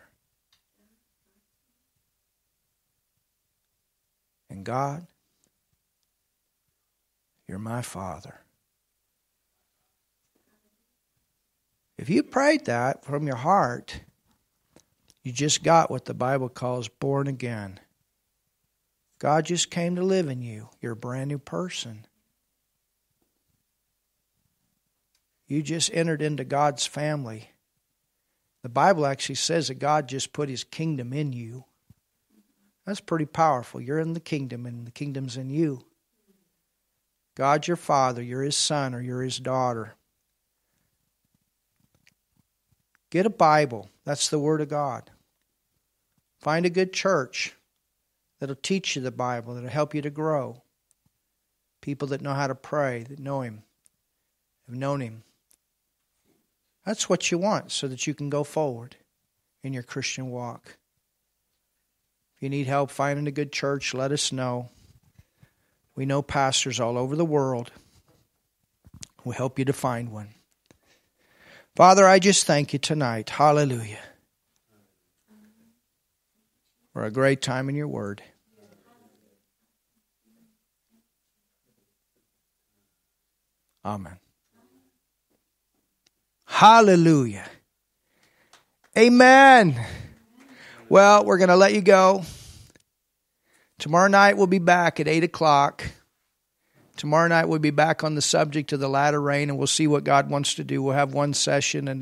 [4.49, 5.05] And God,
[7.49, 8.41] you're my Father.
[11.97, 14.01] If you prayed that from your heart,
[15.23, 17.79] you just got what the Bible calls born again.
[19.17, 20.69] God just came to live in you.
[20.79, 22.05] You're a brand new person.
[25.47, 27.49] You just entered into God's family.
[28.61, 31.65] The Bible actually says that God just put his kingdom in you.
[32.85, 33.81] That's pretty powerful.
[33.81, 35.88] You're in the kingdom, and the kingdom's in you.
[37.39, 39.95] God's your father, you're his son, or you're his daughter.
[43.11, 43.89] Get a Bible.
[44.03, 45.09] That's the Word of God.
[46.41, 47.55] Find a good church
[48.39, 50.61] that'll teach you the Bible, that'll help you to grow.
[51.79, 53.63] People that know how to pray, that know Him,
[54.67, 55.23] have known Him.
[56.85, 58.97] That's what you want so that you can go forward
[59.63, 60.75] in your Christian walk.
[62.35, 64.67] If you need help finding a good church, let us know.
[65.99, 67.73] We know pastors all over the world.
[69.25, 70.29] We'll help you to find one.
[71.75, 73.29] Father, I just thank you tonight.
[73.31, 73.99] Hallelujah.
[76.93, 78.23] For a great time in your word.
[83.83, 84.19] Amen.
[86.45, 87.49] Hallelujah.
[88.97, 89.85] Amen.
[90.87, 92.23] Well, we're going to let you go.
[93.79, 95.85] Tomorrow night we'll be back at 8 o'clock.
[96.97, 99.87] Tomorrow night we'll be back on the subject of the latter rain and we'll see
[99.87, 100.83] what God wants to do.
[100.83, 101.97] We'll have one session and